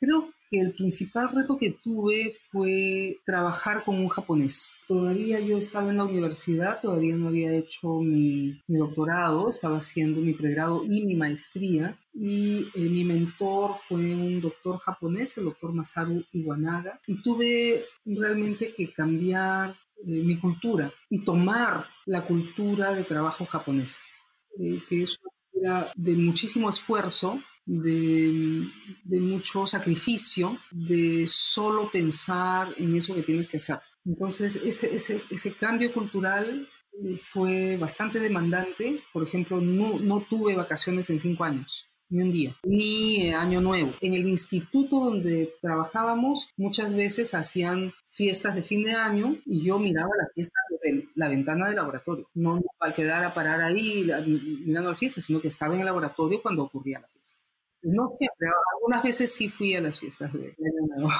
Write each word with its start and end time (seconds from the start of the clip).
Creo 0.00 0.32
que 0.50 0.58
el 0.58 0.72
principal 0.72 1.30
reto 1.32 1.56
que 1.58 1.70
tuve 1.70 2.34
fue 2.50 3.18
trabajar 3.24 3.84
con 3.84 3.96
un 3.96 4.08
japonés. 4.08 4.78
Todavía 4.88 5.38
yo 5.40 5.58
estaba 5.58 5.90
en 5.90 5.98
la 5.98 6.04
universidad, 6.04 6.80
todavía 6.80 7.14
no 7.16 7.28
había 7.28 7.52
hecho 7.54 8.00
mi, 8.00 8.60
doctorado, 8.66 9.50
estaba 9.50 9.76
haciendo 9.76 10.20
mi 10.20 10.32
pregrado 10.32 10.82
y 10.84 11.04
mi 11.04 11.14
maestría. 11.14 11.98
Y 12.14 12.66
eh, 12.74 12.88
mi 12.88 13.04
mentor 13.04 13.76
fue 13.88 14.14
un 14.14 14.40
doctor 14.40 14.78
japonés, 14.78 15.36
el 15.36 15.44
doctor 15.44 15.72
Masaru 15.72 16.24
Iwanaga. 16.32 16.98
Y 17.06 17.22
tuve 17.22 17.84
realmente 18.04 18.74
que 18.74 18.92
cambiar 18.92 19.70
eh, 19.70 19.76
mi 20.06 20.38
cultura 20.38 20.92
y 21.10 21.22
tomar 21.24 21.86
la 22.06 22.24
cultura 22.24 22.94
de 22.94 23.04
trabajo 23.04 23.44
japonesa, 23.44 24.00
eh, 24.58 24.80
que 24.88 25.02
es 25.02 25.18
una 25.20 25.30
cultura 25.30 25.92
de 25.94 26.16
muchísimo 26.16 26.70
esfuerzo, 26.70 27.40
de, 27.66 29.20
mucho 29.20 29.66
sacrificio, 29.66 30.58
de 30.70 31.26
solo 31.28 31.90
pensar 31.90 32.74
en 32.76 32.96
eso 32.96 33.14
que 33.14 33.22
tienes 33.22 33.48
que 33.48 33.58
hacer. 33.58 33.80
Entonces, 34.04 34.56
ese, 34.56 34.94
ese, 34.94 35.22
ese 35.30 35.54
cambio 35.54 35.92
cultural 35.92 36.68
eh, 36.92 37.20
fue 37.32 37.76
bastante 37.76 38.18
demandante. 38.18 39.02
Por 39.12 39.26
ejemplo, 39.26 39.60
no, 39.60 39.98
no 39.98 40.26
tuve 40.28 40.54
vacaciones 40.54 41.10
en 41.10 41.20
cinco 41.20 41.44
años 41.44 41.90
ni 42.10 42.22
un 42.22 42.32
día, 42.32 42.56
ni 42.64 43.32
año 43.32 43.60
nuevo. 43.60 43.94
En 44.00 44.14
el 44.14 44.28
instituto 44.28 45.00
donde 45.00 45.54
trabajábamos, 45.62 46.48
muchas 46.56 46.92
veces 46.92 47.34
hacían 47.34 47.92
fiestas 48.08 48.56
de 48.56 48.62
fin 48.62 48.82
de 48.82 48.92
año 48.92 49.36
y 49.46 49.64
yo 49.64 49.78
miraba 49.78 50.10
la 50.18 50.28
fiesta 50.34 50.58
desde 50.70 51.08
la 51.14 51.28
ventana 51.28 51.68
del 51.68 51.76
laboratorio. 51.76 52.28
No 52.34 52.60
al 52.80 52.94
quedar 52.94 53.24
a 53.24 53.32
parar 53.32 53.60
ahí 53.60 54.04
mirando 54.66 54.90
la 54.90 54.96
fiesta, 54.96 55.20
sino 55.20 55.40
que 55.40 55.48
estaba 55.48 55.74
en 55.74 55.80
el 55.80 55.86
laboratorio 55.86 56.42
cuando 56.42 56.64
ocurría 56.64 57.00
la 57.00 57.08
fiesta. 57.08 57.39
No 57.82 58.14
siempre, 58.18 58.48
algunas 58.76 59.02
veces 59.02 59.32
sí 59.32 59.48
fui 59.48 59.74
a 59.74 59.80
las 59.80 59.98
fiestas 59.98 60.32
de 60.32 60.54
Nuevo. 60.58 61.10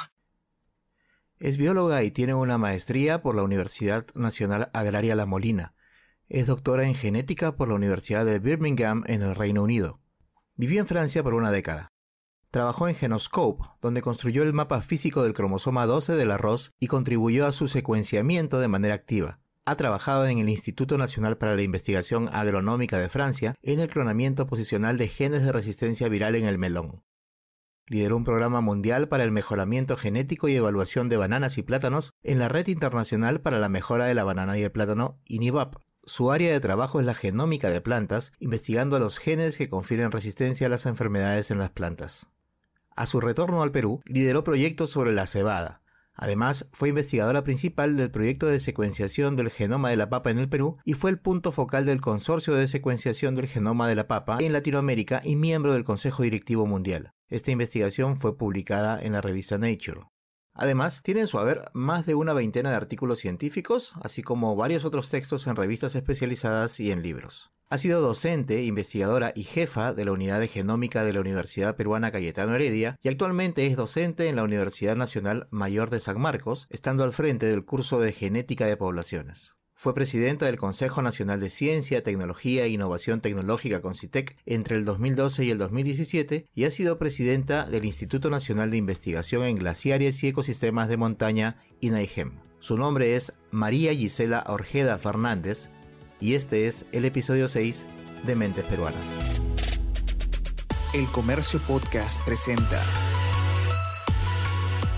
Es 1.39 1.57
bióloga 1.57 2.03
y 2.03 2.11
tiene 2.11 2.35
una 2.35 2.59
maestría 2.59 3.23
por 3.23 3.35
la 3.35 3.43
Universidad 3.43 4.07
Nacional 4.15 4.69
Agraria 4.75 5.17
La 5.17 5.25
Molina. 5.25 5.75
Es 6.29 6.47
doctora 6.47 6.85
en 6.85 6.95
genética 6.95 7.57
por 7.57 7.69
la 7.69 7.75
Universidad 7.75 8.27
de 8.27 8.39
Birmingham 8.39 9.05
en 9.07 9.23
el 9.23 9.35
Reino 9.35 9.63
Unido. 9.63 10.01
Vivió 10.55 10.81
en 10.81 10.87
Francia 10.87 11.23
por 11.23 11.33
una 11.33 11.51
década. 11.51 11.89
Trabajó 12.51 12.89
en 12.89 12.95
Genoscope, 12.95 13.65
donde 13.81 14.03
construyó 14.03 14.43
el 14.43 14.53
mapa 14.53 14.83
físico 14.83 15.23
del 15.23 15.33
cromosoma 15.33 15.87
12 15.87 16.15
del 16.15 16.31
arroz 16.31 16.73
y 16.79 16.89
contribuyó 16.89 17.47
a 17.47 17.53
su 17.53 17.69
secuenciamiento 17.69 18.61
de 18.61 18.69
manera 18.69 18.95
activa. 18.95 19.41
Ha 19.71 19.77
trabajado 19.77 20.27
en 20.27 20.39
el 20.39 20.49
Instituto 20.49 20.99
Nacional 20.99 21.39
para 21.39 21.55
la 21.55 21.63
Investigación 21.63 22.29
Agronómica 22.33 22.99
de 22.99 23.09
Francia 23.09 23.55
en 23.63 23.79
el 23.79 23.87
clonamiento 23.87 24.49
posicional 24.49 24.99
de 24.99 25.07
genes 25.07 25.45
de 25.45 25.53
resistencia 25.53 26.09
viral 26.09 26.35
en 26.35 26.47
el 26.47 26.59
melón. 26.59 27.05
Lideró 27.87 28.17
un 28.17 28.25
programa 28.25 28.63
mundial 28.63 29.07
para 29.07 29.23
el 29.23 29.31
mejoramiento 29.31 29.97
genético 29.97 30.49
y 30.49 30.57
evaluación 30.57 31.09
de 31.09 31.19
bananas 31.19 31.57
y 31.57 31.63
plátanos 31.63 32.15
en 32.25 32.41
la 32.41 32.49
Red 32.49 32.67
Internacional 32.67 33.43
para 33.43 33.61
la 33.61 33.69
Mejora 33.69 34.07
de 34.07 34.15
la 34.15 34.25
Banana 34.25 34.59
y 34.59 34.65
el 34.65 34.73
Plátano, 34.73 35.21
INIVAP. 35.27 35.77
Su 36.03 36.33
área 36.33 36.51
de 36.51 36.59
trabajo 36.59 36.99
es 36.99 37.07
la 37.07 37.15
genómica 37.15 37.71
de 37.71 37.81
plantas, 37.81 38.33
investigando 38.41 38.99
los 38.99 39.19
genes 39.19 39.57
que 39.57 39.69
confieren 39.69 40.11
resistencia 40.11 40.67
a 40.67 40.71
las 40.71 40.85
enfermedades 40.85 41.53
en 41.53 41.61
las 41.61 41.71
plantas. 41.71 42.27
A 42.97 43.07
su 43.07 43.21
retorno 43.21 43.63
al 43.63 43.71
Perú, 43.71 44.01
lideró 44.05 44.43
proyectos 44.43 44.91
sobre 44.91 45.13
la 45.13 45.29
cebada, 45.29 45.81
Además, 46.23 46.69
fue 46.73 46.91
investigadora 46.91 47.45
principal 47.45 47.97
del 47.97 48.11
proyecto 48.11 48.47
de 48.47 48.61
secuenciación 48.61 49.37
del 49.37 49.49
genoma 49.49 49.89
de 49.89 49.97
la 49.97 50.11
papa 50.11 50.31
en 50.31 50.39
el 50.39 50.51
Perú 50.51 50.77
y 50.85 50.93
fue 50.93 51.09
el 51.11 51.19
punto 51.19 51.51
focal 51.51 51.87
del 51.87 52.03
consorcio 52.03 52.55
de 52.55 52.67
secuenciación 52.67 53.35
del 53.35 53.49
genoma 53.49 53.89
de 53.89 53.95
la 53.95 54.07
papa 54.07 54.37
en 54.39 54.53
Latinoamérica 54.53 55.23
y 55.25 55.37
miembro 55.37 55.73
del 55.73 55.85
Consejo 55.85 56.23
Directivo 56.23 56.67
Mundial. 56.67 57.15
Esta 57.31 57.53
investigación 57.53 58.19
fue 58.19 58.37
publicada 58.37 59.01
en 59.01 59.15
la 59.15 59.23
revista 59.23 59.57
Nature. 59.57 60.03
Además, 60.61 61.03
tiene 61.03 61.23
en 61.23 61.27
su 61.27 61.39
haber 61.39 61.71
más 61.73 62.05
de 62.05 62.15
una 62.15 62.35
veintena 62.35 62.69
de 62.69 62.77
artículos 62.77 63.19
científicos, 63.19 63.95
así 64.03 64.23
como 64.23 64.57
varios 64.57 64.85
otros 64.85 65.09
textos 65.09 65.47
en 65.47 65.57
revistas 65.57 65.95
especializadas 65.95 66.79
y 66.81 66.93
en 66.93 67.01
libros. 67.01 67.49
Ha 67.71 67.79
sido 67.79 68.03
docente, 68.03 68.63
investigadora 68.65 69.33
y 69.35 69.45
jefa 69.45 69.95
de 69.95 70.05
la 70.05 70.13
Unidad 70.13 70.39
de 70.39 70.49
Genómica 70.49 71.03
de 71.03 71.15
la 71.15 71.21
Universidad 71.21 71.77
Peruana 71.77 72.13
Cayetano 72.13 72.55
Heredia 72.55 72.99
y 73.03 73.09
actualmente 73.09 73.67
es 73.67 73.75
docente 73.75 74.29
en 74.29 74.37
la 74.37 74.43
Universidad 74.45 74.97
Nacional 74.97 75.49
Mayor 75.51 75.89
de 75.89 76.01
San 76.01 76.21
Marcos, 76.21 76.67
estando 76.69 77.05
al 77.05 77.15
frente 77.15 77.47
del 77.47 77.65
curso 77.65 77.99
de 77.99 78.13
Genética 78.13 78.67
de 78.67 78.77
Poblaciones. 78.77 79.57
Fue 79.81 79.95
presidenta 79.95 80.45
del 80.45 80.59
Consejo 80.59 81.01
Nacional 81.01 81.41
de 81.41 81.49
Ciencia, 81.49 82.03
Tecnología 82.03 82.65
e 82.65 82.69
Innovación 82.69 83.23
Tecnológica 83.23 83.81
CONCITEC 83.81 84.37
entre 84.45 84.77
el 84.77 84.85
2012 84.85 85.43
y 85.43 85.51
el 85.51 85.57
2017 85.57 86.47
y 86.55 86.65
ha 86.67 86.71
sido 86.71 86.99
presidenta 86.99 87.65
del 87.65 87.87
Instituto 87.87 88.29
Nacional 88.29 88.71
de 88.71 88.77
Investigación 88.77 89.43
en 89.45 89.57
Glaciares 89.57 90.23
y 90.23 90.29
Ecosistemas 90.29 90.91
de 90.91 90.99
Montaña, 90.99 91.65
INAIGEM. 91.81 92.33
Su 92.59 92.77
nombre 92.77 93.17
es 93.17 93.33
María 93.53 93.95
Gisela 93.95 94.45
Orjeda 94.49 94.99
Fernández 94.99 95.71
y 96.21 96.35
este 96.35 96.67
es 96.67 96.85
el 96.93 97.07
episodio 97.07 97.49
6 97.49 97.87
de 98.27 98.37
Mentes 98.37 98.67
Peruanas. 98.67 99.01
El 100.93 101.07
Comercio 101.07 101.59
Podcast 101.61 102.23
presenta 102.27 102.85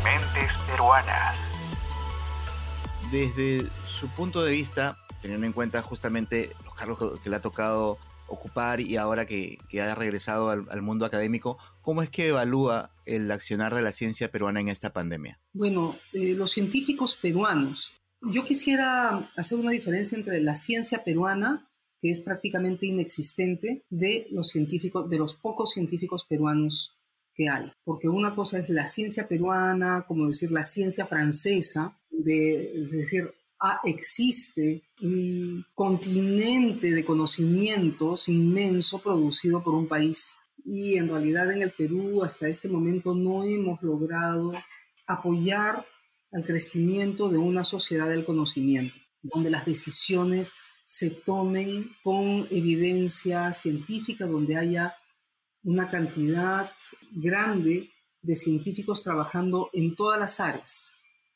Mentes 0.03 0.51
Peruanas. 0.67 1.42
Desde 3.13 3.67
su 3.87 4.09
punto 4.09 4.43
de 4.43 4.53
vista, 4.53 4.97
teniendo 5.21 5.47
en 5.47 5.53
cuenta 5.53 5.83
justamente 5.83 6.51
los 6.65 6.75
cargos 6.75 7.21
que, 7.21 7.29
le 7.29 7.37
ha 7.37 7.43
tocado 7.43 7.99
ocupar 8.27 8.81
y 8.81 8.97
ahora 8.97 9.27
que, 9.27 9.59
ha 9.79 9.95
regresado 9.95 10.49
al, 10.49 10.81
mundo 10.81 11.05
académico, 11.05 11.59
¿cómo 11.83 12.03
es 12.03 12.09
que 12.09 12.29
evalúa 12.29 12.91
el 13.05 13.31
accionar 13.31 13.75
de 13.75 13.83
la 13.83 13.93
ciencia 13.93 14.31
peruana 14.31 14.61
en 14.61 14.69
esta 14.69 14.95
pandemia? 14.95 15.39
Bueno, 15.53 15.99
eh, 16.15 16.33
los 16.33 16.53
científicos 16.53 17.15
peruanos, 17.21 17.93
yo 18.23 18.47
quisiera 18.47 19.31
hacer 19.37 19.59
una 19.59 19.73
diferencia 19.73 20.17
entre 20.17 20.41
la 20.41 20.57
ciencia 20.57 21.05
peruana, 21.05 21.69
que 22.01 22.11
es 22.11 22.23
prácticamente 22.23 22.87
inexistente, 22.87 23.85
de 23.91 24.27
los 24.31 24.49
científicos, 24.49 25.11
de 25.11 25.19
los 25.19 25.35
pocos 25.35 25.73
científicos 25.73 26.25
peruanos 26.27 26.97
que 27.35 27.51
hay. 27.51 27.71
Porque 27.85 28.09
una 28.09 28.35
cosa 28.35 28.59
es 28.59 28.71
la 28.71 28.87
ciencia 28.87 29.29
peruana, 29.29 30.07
como 30.09 30.29
decir 30.29 30.51
la 30.51 30.65
ciencia 30.65 31.05
francesa, 31.05 31.99
de, 32.13 32.89
decir, 32.91 33.33
ah, 33.61 33.81
existe 33.85 34.83
un 35.01 35.65
continente 35.75 36.93
de 36.93 37.05
conocimientos 37.05 38.29
inmenso 38.29 39.03
producido 39.03 39.63
por 39.63 39.75
un 39.75 39.89
país. 39.89 40.39
Y 40.65 40.97
en 40.97 41.09
realidad 41.09 41.51
en 41.51 41.63
el 41.63 41.73
Perú 41.73 42.23
hasta 42.23 42.47
este 42.47 42.69
momento 42.69 43.15
no 43.15 43.43
hemos 43.45 43.83
logrado 43.83 44.53
apoyar 45.07 45.85
al 46.31 46.45
crecimiento 46.45 47.29
de 47.29 47.39
una 47.39 47.65
sociedad 47.65 48.09
del 48.09 48.25
conocimiento, 48.25 48.95
donde 49.23 49.51
las 49.51 49.65
decisiones 49.65 50.53
se 50.85 51.11
tomen 51.11 51.91
con 52.03 52.47
evidencia 52.51 53.53
científica, 53.53 54.27
donde 54.27 54.57
haya 54.57 54.95
una 55.65 55.89
cantidad 55.89 56.71
grande 57.13 57.91
de 58.21 58.37
científicos 58.37 59.03
trabajando 59.03 59.71
en 59.73 59.95
todas 59.95 60.19
las 60.19 60.41
áreas, 60.41 60.93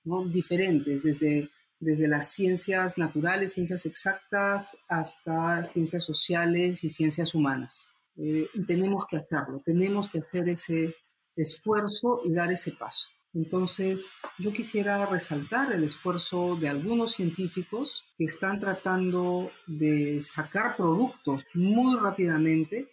¿no? 0.06 0.24
diferentes, 0.26 1.02
desde 1.02 1.50
desde 1.78 2.08
las 2.08 2.32
ciencias 2.32 2.96
naturales, 2.96 3.52
ciencias 3.52 3.84
exactas, 3.86 4.78
hasta 4.88 5.64
ciencias 5.64 6.04
sociales 6.04 6.84
y 6.84 6.90
ciencias 6.90 7.34
humanas. 7.34 7.92
Eh, 8.16 8.48
y 8.54 8.64
tenemos 8.64 9.04
que 9.08 9.18
hacerlo, 9.18 9.62
tenemos 9.64 10.08
que 10.10 10.20
hacer 10.20 10.48
ese 10.48 10.94
esfuerzo 11.36 12.22
y 12.24 12.32
dar 12.32 12.50
ese 12.50 12.72
paso. 12.72 13.06
Entonces, 13.34 14.08
yo 14.38 14.52
quisiera 14.54 15.04
resaltar 15.04 15.70
el 15.72 15.84
esfuerzo 15.84 16.56
de 16.56 16.70
algunos 16.70 17.12
científicos 17.12 18.02
que 18.16 18.24
están 18.24 18.58
tratando 18.58 19.50
de 19.66 20.22
sacar 20.22 20.76
productos 20.76 21.44
muy 21.52 21.98
rápidamente, 21.98 22.90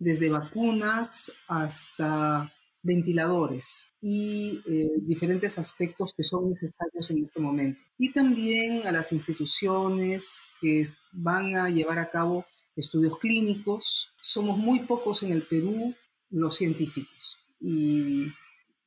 desde 0.00 0.30
vacunas 0.30 1.32
hasta 1.46 2.52
ventiladores 2.82 3.88
y 4.00 4.60
eh, 4.66 4.90
diferentes 5.02 5.58
aspectos 5.58 6.14
que 6.16 6.22
son 6.22 6.48
necesarios 6.48 7.10
en 7.10 7.22
este 7.22 7.40
momento. 7.40 7.80
Y 7.98 8.12
también 8.12 8.86
a 8.86 8.92
las 8.92 9.12
instituciones 9.12 10.46
que 10.60 10.84
van 11.12 11.56
a 11.56 11.70
llevar 11.70 11.98
a 11.98 12.10
cabo 12.10 12.46
estudios 12.76 13.18
clínicos. 13.18 14.08
Somos 14.20 14.56
muy 14.56 14.80
pocos 14.80 15.22
en 15.22 15.32
el 15.32 15.46
Perú 15.46 15.94
los 16.30 16.56
científicos 16.56 17.38
y 17.60 18.26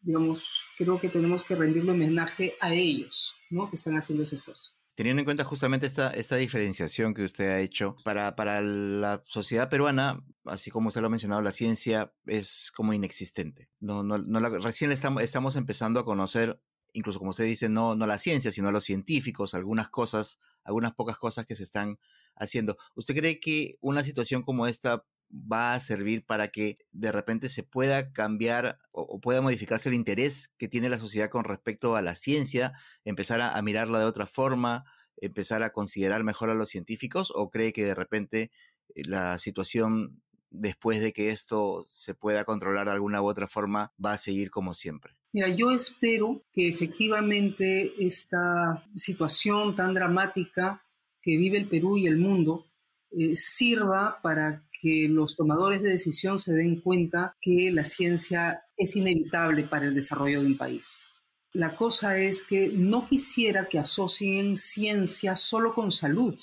digamos, 0.02 0.66
creo 0.78 1.00
que 1.00 1.10
tenemos 1.10 1.44
que 1.44 1.56
rendirle 1.56 1.92
homenaje 1.92 2.56
a 2.60 2.74
ellos, 2.74 3.36
¿no? 3.50 3.70
Que 3.70 3.76
están 3.76 3.98
haciendo 3.98 4.24
ese 4.24 4.38
esfuerzo. 4.38 4.72
Teniendo 4.96 5.22
en 5.22 5.26
cuenta 5.26 5.44
justamente 5.44 5.88
esta, 5.88 6.12
esta 6.12 6.36
diferenciación 6.36 7.14
que 7.14 7.24
usted 7.24 7.50
ha 7.50 7.60
hecho, 7.60 7.96
para, 8.04 8.36
para 8.36 8.62
la 8.62 9.24
sociedad 9.26 9.70
peruana, 9.70 10.24
así 10.46 10.70
como 10.70 10.90
usted 10.90 11.02
lo 11.02 11.08
ha 11.08 11.12
mencionado, 11.12 11.42
la 11.42 11.54
ciencia 11.54 12.14
es 12.26 12.72
como 12.76 12.94
inexistente. 12.94 13.70
No, 13.80 14.04
no, 14.04 14.18
no 14.18 14.40
recién 14.60 14.92
estamos, 14.92 15.24
estamos 15.24 15.56
empezando 15.56 16.00
a 16.00 16.06
conocer, 16.06 16.62
incluso 16.94 17.20
como 17.20 17.32
usted 17.32 17.46
dice, 17.46 17.70
no, 17.70 17.96
no 17.96 18.06
la 18.06 18.20
ciencia, 18.20 18.52
sino 18.52 18.72
los 18.72 18.84
científicos, 18.84 19.54
algunas 19.54 19.90
cosas, 19.90 20.40
algunas 20.64 20.94
pocas 20.94 21.18
cosas 21.18 21.46
que 21.46 21.56
se 21.56 21.64
están 21.64 21.98
haciendo. 22.36 22.78
¿Usted 22.96 23.16
cree 23.16 23.40
que 23.40 23.78
una 23.80 24.04
situación 24.04 24.44
como 24.44 24.68
esta 24.68 25.06
va 25.32 25.74
a 25.74 25.80
servir 25.80 26.26
para 26.26 26.50
que 26.50 26.78
de 26.92 27.12
repente 27.12 27.50
se 27.50 27.64
pueda 27.64 28.12
cambiar 28.12 28.80
o, 28.92 29.20
pueda 29.20 29.42
modificarse 29.42 29.90
el 29.90 29.96
interés 29.96 30.52
que 30.58 30.68
tiene 30.68 30.90
la 30.90 31.00
sociedad 31.00 31.30
con 31.30 31.44
respecto 31.44 31.96
a 31.96 32.02
la 32.02 32.16
ciencia, 32.16 32.74
empezar 33.06 33.42
a, 33.42 33.62
mirarla 33.62 34.00
de 34.00 34.06
otra 34.06 34.26
forma, 34.26 34.86
empezar 35.18 35.64
a 35.64 35.72
considerar 35.72 36.24
mejor 36.24 36.50
a 36.50 36.56
los 36.56 36.70
científicos 36.70 37.32
o 37.34 37.50
cree 37.50 37.74
que 37.74 37.86
de 37.86 37.96
repente 37.96 38.52
eh, 38.96 39.04
la 39.06 39.40
situación 39.40 40.22
después 40.50 41.00
de 41.00 41.14
que 41.14 41.30
esto 41.30 41.86
se 41.88 42.14
pueda 42.14 42.44
controlar 42.44 42.86
de 42.86 42.92
alguna 42.92 43.22
u 43.22 43.26
otra 43.26 43.48
forma 43.48 43.94
va 44.04 44.14
a 44.14 44.18
seguir 44.18 44.52
como 44.52 44.74
siempre? 44.74 45.16
Mira, 45.34 45.48
yo 45.48 45.72
espero 45.72 46.44
que 46.52 46.68
efectivamente 46.68 47.94
esta 48.06 48.86
situación 48.96 49.76
tan 49.78 49.94
dramática 49.94 50.84
que 51.22 51.38
vive 51.38 51.58
el 51.58 51.70
Perú 51.70 51.98
y 51.98 52.08
el 52.08 52.18
mundo 52.18 52.66
eh, 53.12 53.36
sirva 53.36 54.20
para 54.22 54.66
que 54.82 55.08
los 55.08 55.36
tomadores 55.36 55.82
de 55.82 55.92
decisión 55.92 56.40
se 56.40 56.54
den 56.54 56.82
cuenta 56.82 57.36
que 57.40 57.72
la 57.72 57.84
ciencia 57.84 58.64
es 58.76 58.96
inevitable 58.96 59.64
para 59.66 59.86
el 59.86 59.96
desarrollo 59.96 60.42
de 60.42 60.48
un 60.48 60.58
país. 60.58 61.06
La 61.54 61.76
cosa 61.76 62.18
es 62.18 62.44
que 62.44 62.70
no 62.70 63.08
quisiera 63.08 63.68
que 63.68 63.78
asocien 63.78 64.58
ciencia 64.58 65.36
solo 65.36 65.74
con 65.74 65.92
salud. 65.92 66.40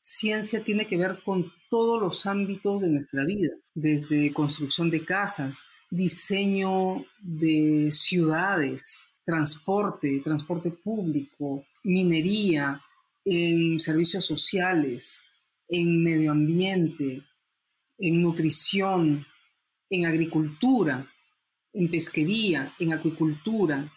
Ciencia 0.00 0.64
tiene 0.64 0.86
que 0.86 0.96
ver 0.96 1.20
con 1.24 1.52
todos 1.68 2.00
los 2.00 2.26
ámbitos 2.26 2.80
de 2.80 2.88
nuestra 2.88 3.24
vida, 3.24 3.50
desde 3.74 4.32
construcción 4.32 4.90
de 4.90 5.04
casas, 5.04 5.68
diseño 5.90 7.04
de 7.20 7.88
ciudades, 7.90 9.06
transporte, 9.24 10.20
transporte 10.24 10.70
público, 10.70 11.64
minería, 11.84 12.80
en 13.24 13.78
servicios 13.78 14.24
sociales, 14.24 15.22
en 15.68 16.02
medio 16.02 16.32
ambiente, 16.32 17.22
en 17.98 18.22
nutrición, 18.22 19.26
en 19.90 20.06
agricultura, 20.06 21.10
en 21.72 21.90
pesquería, 21.90 22.74
en 22.78 22.92
acuicultura, 22.92 23.92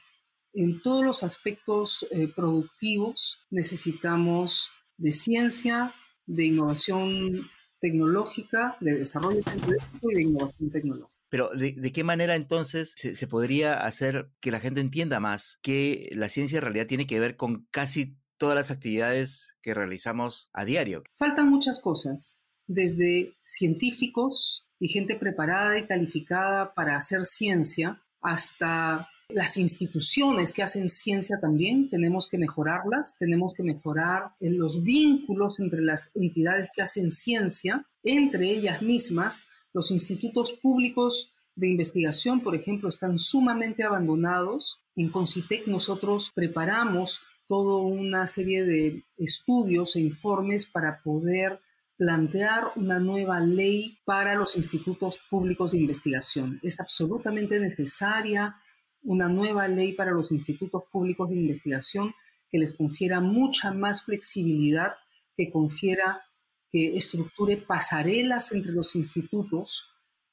en 0.54 0.82
todos 0.82 1.04
los 1.04 1.24
aspectos 1.24 2.06
eh, 2.12 2.30
productivos 2.34 3.40
necesitamos 3.50 4.70
de 4.98 5.12
ciencia, 5.12 5.94
de 6.26 6.46
innovación 6.46 7.50
tecnológica, 7.80 8.78
de 8.80 8.96
desarrollo 8.96 9.42
tecnológico 9.44 10.12
y 10.12 10.16
de 10.16 10.22
innovación 10.22 10.72
tecnológica. 10.72 11.16
Pero 11.30 11.50
¿de, 11.50 11.92
qué 11.92 12.04
manera 12.04 12.36
entonces 12.36 12.96
se, 12.96 13.28
podría 13.28 13.74
hacer 13.74 14.30
que 14.40 14.52
la 14.52 14.62
gente 14.62 14.80
entienda 14.80 15.20
más 15.20 15.60
que 15.62 16.10
la 16.14 16.30
ciencia 16.30 16.60
en 16.60 16.64
realidad 16.64 16.88
tiene 16.88 17.08
que 17.08 17.20
ver 17.20 17.36
con 17.36 17.68
casi 17.72 18.18
todas 18.38 18.56
las 18.56 18.72
actividades 18.72 19.56
que 19.62 19.74
realizamos 19.74 20.50
a 20.54 20.64
diario? 20.64 21.04
Faltan 21.14 21.50
muchas 21.50 21.82
cosas, 21.82 22.42
desde 22.68 23.36
científicos 23.44 24.64
y 24.80 24.88
gente 24.88 25.16
preparada 25.16 25.78
y 25.78 25.86
calificada 25.86 26.74
para 26.74 26.98
hacer 26.98 27.26
ciencia 27.26 28.02
hasta 28.22 29.08
las 29.30 29.58
instituciones 29.58 30.54
que 30.54 30.64
hacen 30.64 30.90
ciencia 30.90 31.40
también, 31.40 31.90
tenemos 31.90 32.28
que 32.28 32.38
mejorarlas, 32.38 33.18
tenemos 33.18 33.54
que 33.56 33.64
mejorar 33.64 34.32
los 34.40 34.84
vínculos 34.84 35.60
entre 35.60 35.82
las 35.82 36.12
entidades 36.14 36.70
que 36.76 36.84
hacen 36.84 37.10
ciencia, 37.10 37.86
entre 38.04 38.50
ellas 38.50 38.82
mismas, 38.82 39.46
los 39.74 39.92
institutos 39.92 40.54
públicos 40.54 41.34
de 41.56 41.70
investigación, 41.70 42.42
por 42.42 42.56
ejemplo, 42.56 42.90
están 42.90 43.18
sumamente 43.18 43.84
abandonados. 43.84 44.80
En 44.96 45.10
Concitec 45.10 45.68
nosotros 45.68 46.32
preparamos 46.34 47.22
toda 47.48 47.82
una 47.82 48.28
serie 48.28 48.64
de 48.64 49.04
estudios 49.18 49.96
e 49.96 50.02
informes 50.02 50.66
para 50.66 51.02
poder 51.04 51.60
plantear 51.98 52.72
una 52.76 53.00
nueva 53.00 53.40
ley 53.40 54.00
para 54.06 54.36
los 54.36 54.56
institutos 54.56 55.20
públicos 55.30 55.72
de 55.72 55.80
investigación. 55.80 56.60
Es 56.62 56.80
absolutamente 56.80 57.60
necesaria 57.60 58.56
una 59.04 59.30
nueva 59.30 59.68
ley 59.68 59.94
para 59.94 60.12
los 60.12 60.32
institutos 60.32 60.84
públicos 60.92 61.30
de 61.30 61.36
investigación 61.36 62.14
que 62.52 62.58
les 62.58 62.74
confiera 62.74 63.22
mucha 63.22 63.72
más 63.72 64.04
flexibilidad, 64.04 64.96
que 65.36 65.52
confiera 65.52 66.24
que 66.72 66.98
estructure 66.98 67.58
pasarelas 67.58 68.52
entre 68.52 68.72
los 68.72 68.96
institutos 68.96 69.90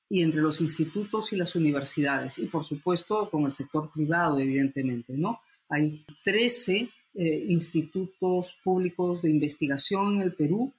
y 0.09 0.23
entre 0.23 0.41
los 0.41 0.61
institutos 0.61 1.33
y 1.33 1.37
las 1.37 1.55
universidades, 1.55 2.39
y 2.39 2.47
por 2.47 2.65
supuesto 2.65 3.31
con 3.31 3.45
el 3.45 3.53
sector 3.53 3.91
privado, 3.93 4.39
evidentemente, 4.39 5.15
¿no? 5.17 5.41
Hay 5.69 6.05
13 6.25 6.91
eh, 7.15 7.45
institutos 7.49 8.59
públicos 8.63 9.23
de 9.23 9.31
investigación 9.31 10.17
en 10.17 10.23
el 10.23 10.35
Perú 10.35 10.73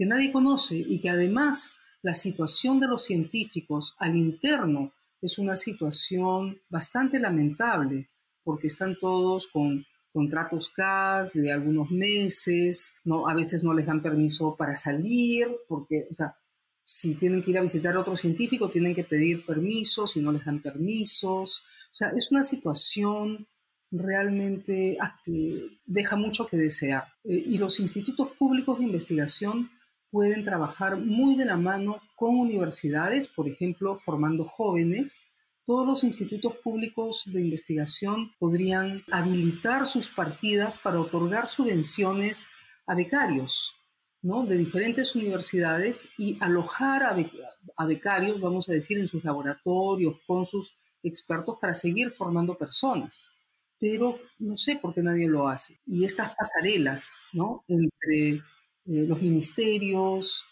que 0.00 0.06
nadie 0.06 0.32
conoce 0.32 0.76
y 0.78 0.98
que 0.98 1.10
además 1.10 1.76
la 2.00 2.14
situación 2.14 2.80
de 2.80 2.86
los 2.86 3.04
científicos 3.04 3.94
al 3.98 4.16
interno 4.16 4.94
es 5.20 5.36
una 5.36 5.56
situación 5.56 6.58
bastante 6.70 7.20
lamentable 7.20 8.08
porque 8.42 8.68
están 8.68 8.96
todos 8.98 9.46
con 9.48 9.84
contratos 10.10 10.70
CAS 10.70 11.34
de 11.34 11.52
algunos 11.52 11.90
meses, 11.90 12.94
no, 13.04 13.28
a 13.28 13.34
veces 13.34 13.62
no 13.62 13.74
les 13.74 13.84
dan 13.84 14.00
permiso 14.00 14.56
para 14.56 14.74
salir, 14.74 15.48
porque, 15.68 16.06
o 16.10 16.14
sea, 16.14 16.34
si 16.82 17.14
tienen 17.16 17.42
que 17.42 17.50
ir 17.50 17.58
a 17.58 17.62
visitar 17.62 17.94
a 17.94 18.00
otro 18.00 18.16
científico, 18.16 18.70
tienen 18.70 18.94
que 18.94 19.04
pedir 19.04 19.44
permisos 19.44 20.16
y 20.16 20.22
no 20.22 20.32
les 20.32 20.46
dan 20.46 20.62
permisos. 20.62 21.62
O 21.92 21.94
sea, 21.94 22.08
es 22.16 22.30
una 22.30 22.42
situación 22.42 23.46
realmente 23.90 24.96
ah, 24.98 25.20
que 25.26 25.78
deja 25.84 26.16
mucho 26.16 26.46
que 26.46 26.56
desear. 26.56 27.04
Eh, 27.22 27.44
y 27.48 27.58
los 27.58 27.78
institutos 27.80 28.30
públicos 28.38 28.78
de 28.78 28.86
investigación 28.86 29.70
pueden 30.10 30.44
trabajar 30.44 30.96
muy 30.96 31.36
de 31.36 31.44
la 31.44 31.56
mano 31.56 32.00
con 32.16 32.36
universidades, 32.36 33.28
por 33.28 33.48
ejemplo, 33.48 33.96
formando 33.96 34.44
jóvenes 34.44 35.22
todos 35.70 35.86
los 35.86 36.02
institutos 36.02 36.56
públicos 36.64 37.22
de 37.26 37.42
investigación 37.42 38.32
podrían 38.40 39.04
habilitar 39.12 39.86
sus 39.86 40.08
partidas 40.08 40.80
para 40.80 41.00
otorgar 41.00 41.48
subvenciones 41.48 42.48
a 42.88 42.96
becarios 42.96 43.72
¿no? 44.20 44.44
de 44.44 44.56
diferentes 44.56 45.14
universidades 45.14 46.08
y 46.18 46.36
alojar 46.40 47.04
a, 47.04 47.86
becarios, 47.86 48.40
vamos 48.40 48.68
a 48.68 48.72
decir, 48.72 48.98
en 48.98 49.06
sus 49.06 49.22
laboratorios 49.22 50.16
con 50.26 50.44
sus 50.44 50.74
expertos 51.04 51.58
para 51.60 51.74
seguir 51.74 52.10
formando 52.10 52.58
personas. 52.58 53.30
Pero 53.78 54.18
no 54.40 54.56
sé 54.56 54.74
por 54.74 54.92
qué 54.92 55.04
nadie 55.04 55.28
lo 55.28 55.46
hace. 55.46 55.78
Y 55.86 56.04
estas 56.04 56.34
pasarelas 56.34 57.12
¿no? 57.32 57.64
entre 57.68 58.42
eh, 58.86 59.04
los 59.06 59.20
ministerios, 59.20 60.44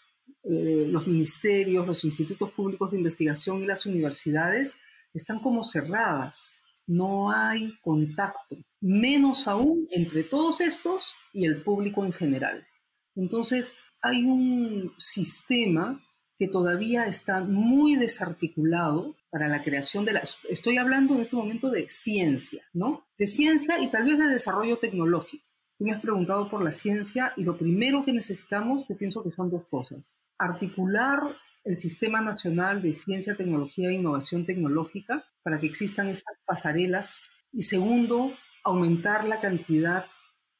eh, 0.44 0.86
los 0.88 1.06
ministerios, 1.06 1.86
los 1.86 2.04
institutos 2.04 2.52
públicos 2.52 2.90
de 2.90 2.98
investigación 2.98 3.62
y 3.62 3.66
las 3.66 3.86
universidades 3.86 4.78
están 5.14 5.40
como 5.40 5.64
cerradas, 5.64 6.60
no 6.86 7.30
hay 7.30 7.78
contacto, 7.80 8.56
menos 8.80 9.46
aún 9.46 9.86
entre 9.90 10.24
todos 10.24 10.60
estos 10.60 11.14
y 11.32 11.46
el 11.46 11.62
público 11.62 12.04
en 12.04 12.12
general. 12.12 12.66
Entonces, 13.14 13.74
hay 14.00 14.22
un 14.22 14.92
sistema 14.96 16.02
que 16.38 16.48
todavía 16.48 17.06
está 17.06 17.40
muy 17.40 17.96
desarticulado 17.96 19.16
para 19.30 19.48
la 19.48 19.62
creación 19.62 20.04
de 20.04 20.12
la... 20.12 20.22
Estoy 20.48 20.78
hablando 20.78 21.14
en 21.14 21.22
este 21.22 21.36
momento 21.36 21.68
de 21.70 21.88
ciencia, 21.88 22.64
¿no? 22.72 23.06
De 23.18 23.26
ciencia 23.26 23.80
y 23.82 23.88
tal 23.88 24.04
vez 24.04 24.18
de 24.18 24.28
desarrollo 24.28 24.78
tecnológico. 24.78 25.44
Me 25.78 25.92
has 25.92 26.00
preguntado 26.00 26.48
por 26.50 26.62
la 26.62 26.72
ciencia 26.72 27.32
y 27.36 27.44
lo 27.44 27.56
primero 27.56 28.04
que 28.04 28.12
necesitamos, 28.12 28.86
yo 28.88 28.96
pienso 28.96 29.22
que 29.22 29.30
son 29.30 29.50
dos 29.50 29.66
cosas. 29.68 30.16
Articular 30.38 31.36
el 31.64 31.76
Sistema 31.76 32.20
Nacional 32.20 32.82
de 32.82 32.94
Ciencia, 32.94 33.36
Tecnología 33.36 33.90
e 33.90 33.94
Innovación 33.94 34.46
Tecnológica 34.46 35.24
para 35.42 35.60
que 35.60 35.66
existan 35.66 36.08
estas 36.08 36.38
pasarelas. 36.46 37.30
Y 37.52 37.62
segundo, 37.62 38.32
aumentar 38.64 39.26
la 39.26 39.40
cantidad 39.40 40.06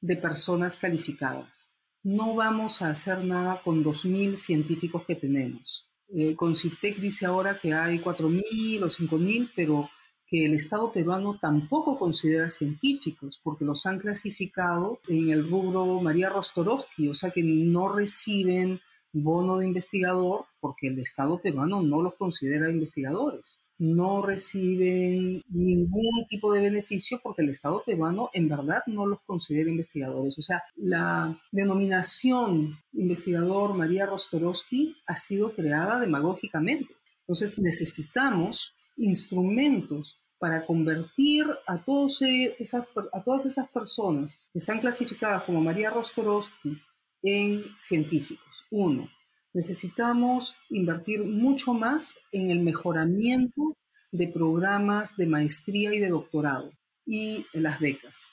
de 0.00 0.16
personas 0.16 0.76
calificadas. 0.76 1.68
No 2.02 2.34
vamos 2.34 2.80
a 2.82 2.90
hacer 2.90 3.24
nada 3.24 3.60
con 3.64 3.82
2.000 3.82 4.36
científicos 4.36 5.04
que 5.06 5.16
tenemos. 5.16 5.86
Eh, 6.14 6.36
CITEC 6.54 6.98
dice 6.98 7.26
ahora 7.26 7.58
que 7.58 7.74
hay 7.74 7.98
4.000 7.98 8.82
o 8.82 8.88
5.000, 8.88 9.52
pero 9.54 9.90
que 10.30 10.44
el 10.44 10.54
Estado 10.54 10.92
peruano 10.92 11.38
tampoco 11.40 11.98
considera 11.98 12.48
científicos, 12.48 13.40
porque 13.42 13.64
los 13.64 13.86
han 13.86 13.98
clasificado 13.98 15.00
en 15.08 15.30
el 15.30 15.48
rubro 15.48 16.00
María 16.00 16.28
Rostorovsky, 16.28 17.08
o 17.08 17.14
sea 17.14 17.30
que 17.30 17.42
no 17.42 17.92
reciben 17.92 18.80
bono 19.12 19.58
de 19.58 19.66
investigador 19.66 20.44
porque 20.60 20.88
el 20.88 20.98
Estado 20.98 21.40
peruano 21.40 21.82
no 21.82 22.02
los 22.02 22.14
considera 22.14 22.70
investigadores. 22.70 23.62
No 23.78 24.22
reciben 24.22 25.42
ningún 25.48 26.26
tipo 26.28 26.52
de 26.52 26.60
beneficio 26.60 27.20
porque 27.22 27.42
el 27.42 27.50
Estado 27.50 27.82
peruano 27.86 28.28
en 28.32 28.48
verdad 28.48 28.82
no 28.86 29.06
los 29.06 29.20
considera 29.24 29.70
investigadores. 29.70 30.36
O 30.36 30.42
sea, 30.42 30.62
la 30.74 31.40
denominación 31.52 32.78
investigador 32.92 33.74
María 33.74 34.06
Rostorowski 34.06 34.96
ha 35.06 35.16
sido 35.16 35.52
creada 35.52 36.00
demagógicamente. 36.00 36.92
Entonces 37.20 37.58
necesitamos 37.58 38.74
instrumentos 38.98 40.18
para 40.38 40.64
convertir 40.64 41.46
a, 41.66 41.84
todos 41.84 42.20
esas, 42.22 42.90
a 43.12 43.22
todas 43.22 43.46
esas 43.46 43.68
personas 43.70 44.40
que 44.52 44.58
están 44.58 44.80
clasificadas 44.80 45.42
como 45.44 45.60
María 45.60 45.90
Rostorowski 45.90 46.80
en 47.22 47.64
científicos. 47.76 48.46
Uno. 48.70 49.10
necesitamos 49.54 50.54
invertir 50.68 51.24
mucho 51.24 51.72
más 51.72 52.18
en 52.32 52.50
el 52.50 52.60
mejoramiento 52.60 53.76
de 54.12 54.28
programas 54.28 55.16
de 55.16 55.26
maestría 55.26 55.94
y 55.94 55.98
de 55.98 56.10
doctorado 56.10 56.70
y 57.06 57.46
en 57.54 57.62
las 57.62 57.80
becas. 57.80 58.30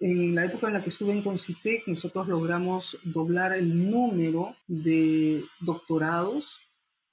En 0.00 0.34
la 0.34 0.44
época 0.44 0.66
en 0.68 0.74
la 0.74 0.82
que 0.82 0.90
estuve 0.90 1.12
en 1.12 1.22
Concitec, 1.22 1.86
nosotros 1.86 2.28
logramos 2.28 2.98
doblar 3.04 3.52
el 3.54 3.90
número 3.90 4.54
de 4.66 5.44
doctorados 5.60 6.44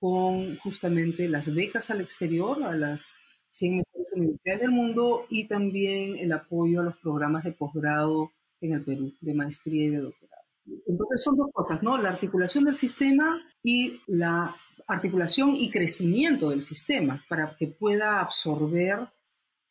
con 0.02 0.58
justamente 0.58 1.30
las 1.30 1.54
becas 1.54 1.92
al 1.92 2.02
exterior, 2.02 2.64
a 2.64 2.76
las 2.76 3.14
100 3.50 3.78
mejores 3.78 4.08
universidades 4.16 4.62
del 4.62 4.72
mundo 4.72 5.28
y 5.30 5.48
también 5.48 6.18
el 6.18 6.32
apoyo 6.32 6.82
a 6.82 6.86
los 6.86 6.98
programas 6.98 7.44
de 7.44 7.52
posgrado 7.52 8.32
en 8.62 8.74
el 8.74 8.84
Perú, 8.84 9.14
de 9.22 9.36
maestría 9.36 9.86
y 9.86 9.90
de 9.90 10.00
doctorado. 10.00 10.42
Entonces 10.88 11.22
son 11.24 11.38
dos 11.38 11.52
cosas, 11.54 11.84
¿no? 11.84 12.00
La 12.00 12.10
articulación 12.10 12.66
del 12.66 12.76
sistema 12.76 13.40
y 13.62 14.02
la 14.08 14.56
articulación 14.88 15.56
y 15.56 15.70
crecimiento 15.70 16.50
del 16.50 16.64
sistema 16.64 17.24
para 17.30 17.56
que 17.56 17.68
pueda 17.68 18.22
absorber 18.22 19.08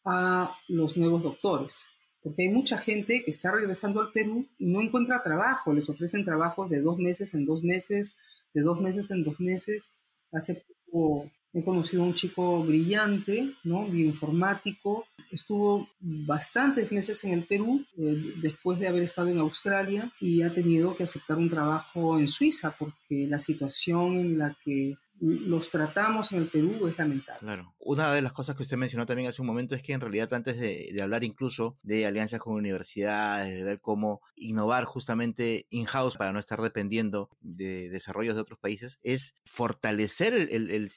a 0.05 0.57
los 0.69 0.97
nuevos 0.97 1.25
doctores. 1.25 1.87
Porque 2.23 2.43
hay 2.43 2.51
mucha 2.51 2.79
gente 2.79 3.25
que 3.25 3.33
está 3.33 3.51
regresando 3.51 4.01
al 4.01 4.13
Perú 4.13 4.47
y 4.59 4.67
no 4.69 4.81
encuentra 4.81 5.25
trabajo. 5.25 5.73
Les 5.73 5.89
ofrecen 5.89 6.25
trabajos 6.25 6.71
de 6.71 6.81
dos 6.81 6.99
meses 6.99 7.35
en 7.35 7.47
dos 7.47 7.65
meses, 7.65 8.17
de 8.55 8.61
dos 8.61 8.81
meses 8.81 9.11
en 9.11 9.25
dos 9.25 9.41
meses. 9.41 9.93
Hace 10.33 10.65
poco 10.87 11.31
he 11.53 11.65
conocido 11.65 12.03
a 12.03 12.07
un 12.07 12.15
chico 12.15 12.63
brillante, 12.63 13.55
¿no? 13.65 13.87
Bioinformático. 13.87 15.07
Estuvo 15.31 15.89
bastantes 16.01 16.93
meses 16.93 17.23
en 17.25 17.33
el 17.33 17.45
Perú 17.45 17.85
eh, 17.99 18.35
después 18.41 18.79
de 18.79 18.89
haber 18.89 19.03
estado 19.03 19.29
en 19.29 19.39
Australia 19.39 20.13
y 20.21 20.43
ha 20.43 20.53
tenido 20.53 20.95
que 20.95 21.05
aceptar 21.05 21.39
un 21.39 21.51
trabajo 21.51 22.19
en 22.19 22.29
Suiza 22.29 22.75
porque 22.79 23.27
la 23.29 23.39
situación 23.39 24.19
en 24.19 24.39
la 24.39 24.57
que 24.65 24.97
los 25.21 25.71
tratamos 25.71 26.33
en 26.33 26.39
el 26.39 26.49
Perú 26.49 26.87
es 26.87 26.97
lamentable. 26.97 27.41
Claro. 27.41 27.75
Una 27.79 28.13
de 28.13 28.23
las 28.23 28.33
cosas 28.33 28.57
que 28.57 28.63
usted 28.63 28.77
mencionó 28.77 29.07
también 29.07 29.29
hace 29.29 29.43
un 29.43 29.47
momento 29.47 29.75
es 29.75 29.83
que 29.83 29.93
en 29.93 30.01
realidad 30.01 30.33
antes 30.33 30.59
de, 30.59 30.99
hablar 31.01 31.25
incluso 31.25 31.79
de 31.83 32.07
alianzas 32.07 32.41
con 32.41 32.55
universidades, 32.55 33.55
de 33.55 33.65
ver 33.65 33.81
cómo 33.81 34.23
innovar 34.37 34.85
justamente 34.85 35.67
in-house 35.71 36.17
para 36.17 36.33
no 36.33 36.39
estar 36.39 36.61
dependiendo 36.61 37.29
de 37.41 37.91
desarrollos 37.91 38.35
de 38.35 38.41
otros 38.41 38.59
países, 38.59 38.99
es 39.03 39.35
fortalecer 39.45 40.35
el, 40.35 40.91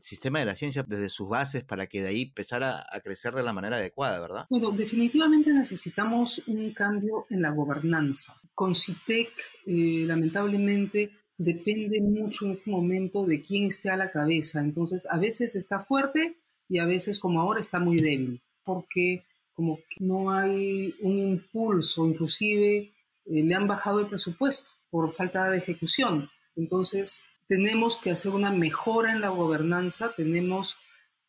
sistema 0.00 0.40
de 0.40 0.44
la 0.44 0.56
ciencia 0.56 0.84
desde 0.86 1.08
sus 1.08 1.28
bases 1.28 1.64
para 1.64 1.86
que 1.86 2.02
de 2.02 2.08
ahí 2.08 2.22
empezara 2.22 2.84
a 2.90 3.00
crecer 3.00 3.34
de 3.34 3.42
la 3.42 3.52
manera 3.52 3.76
adecuada, 3.76 4.20
¿verdad? 4.20 4.46
Bueno, 4.50 4.70
definitivamente 4.72 5.52
necesitamos 5.52 6.42
un 6.46 6.72
cambio 6.72 7.26
en 7.30 7.42
la 7.42 7.50
gobernanza. 7.50 8.34
Con 8.54 8.74
CITEC, 8.74 9.28
eh, 9.66 10.04
lamentablemente, 10.04 11.12
depende 11.38 12.00
mucho 12.00 12.44
en 12.44 12.50
este 12.50 12.70
momento 12.70 13.24
de 13.24 13.40
quién 13.40 13.68
esté 13.68 13.88
a 13.88 13.96
la 13.96 14.10
cabeza. 14.10 14.60
Entonces, 14.60 15.06
a 15.08 15.16
veces 15.16 15.54
está 15.54 15.80
fuerte 15.80 16.36
y 16.68 16.78
a 16.78 16.86
veces, 16.86 17.18
como 17.18 17.40
ahora, 17.40 17.60
está 17.60 17.78
muy 17.78 18.00
débil, 18.00 18.42
porque 18.64 19.24
como 19.54 19.78
que 19.88 20.04
no 20.04 20.30
hay 20.30 20.94
un 21.00 21.18
impulso, 21.18 22.06
inclusive 22.06 22.76
eh, 22.76 22.92
le 23.24 23.54
han 23.54 23.66
bajado 23.66 24.00
el 24.00 24.08
presupuesto 24.08 24.70
por 24.90 25.12
falta 25.14 25.50
de 25.50 25.58
ejecución. 25.58 26.28
Entonces, 26.56 27.24
tenemos 27.46 27.96
que 27.96 28.10
hacer 28.10 28.32
una 28.32 28.52
mejora 28.52 29.12
en 29.12 29.20
la 29.20 29.30
gobernanza, 29.30 30.12
tenemos 30.14 30.76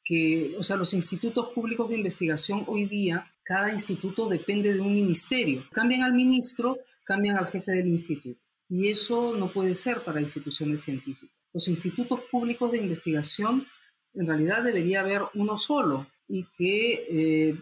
que, 0.04 0.56
o 0.58 0.64
sea, 0.64 0.76
los 0.76 0.94
institutos 0.94 1.50
públicos 1.54 1.88
de 1.90 1.96
investigación 1.96 2.64
hoy 2.68 2.86
día, 2.86 3.32
cada 3.44 3.72
instituto 3.72 4.28
depende 4.28 4.74
de 4.74 4.82
un 4.82 4.94
ministerio. 4.94 5.66
Cambian 5.72 6.04
al 6.04 6.14
ministro, 6.14 6.78
cambian 7.04 7.38
al 7.38 7.48
jefe 7.48 7.72
del 7.72 7.88
instituto. 7.88 8.40
Y 8.70 8.90
eso 8.90 9.36
no 9.36 9.52
puede 9.52 9.76
ser 9.76 10.04
para 10.04 10.22
instituciones 10.22 10.82
científicas. 10.82 11.36
Los 11.54 11.68
institutos 11.68 12.22
públicos 12.32 12.72
de 12.72 12.78
investigación, 12.78 13.66
en 14.14 14.28
realidad 14.28 14.64
debería 14.64 15.02
haber 15.02 15.24
uno 15.34 15.58
solo 15.58 16.08
y 16.28 16.46
que 16.58 17.08
eh, 17.10 17.56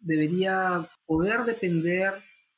debería 0.00 0.88
poder 1.06 1.44
depender 1.44 2.14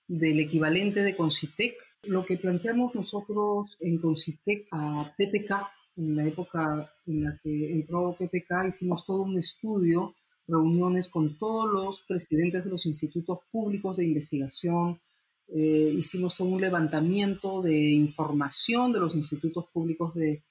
del 0.06 0.38
equivalente 0.38 1.02
de 1.02 1.16
Concitec. 1.16 1.76
Lo 2.04 2.24
que 2.24 2.36
planteamos 2.36 2.94
nosotros 2.94 3.76
en 3.80 3.98
Concitec 3.98 4.68
a 4.70 5.12
PPK, 5.18 5.68
en 5.96 6.16
la 6.16 6.24
época 6.24 6.92
en 7.06 7.24
la 7.24 7.38
que 7.42 7.72
entró 7.72 8.16
PPK, 8.16 8.68
hicimos 8.68 9.04
todo 9.04 9.22
un 9.22 9.38
estudio, 9.38 10.14
reuniones 10.46 11.08
con 11.08 11.36
todos 11.38 11.68
los 11.72 12.02
presidentes 12.02 12.64
de 12.64 12.70
los 12.70 12.86
institutos 12.86 13.40
públicos 13.50 13.96
de 13.96 14.04
investigación, 14.04 15.00
eh, 15.48 15.94
hicimos 15.96 16.36
todo 16.36 16.48
un 16.48 16.60
levantamiento 16.60 17.62
de 17.62 17.92
información 17.92 18.92
de 18.92 19.00
los 19.00 19.14
institutos 19.14 19.66
públicos 19.72 20.14
de, 20.14 20.42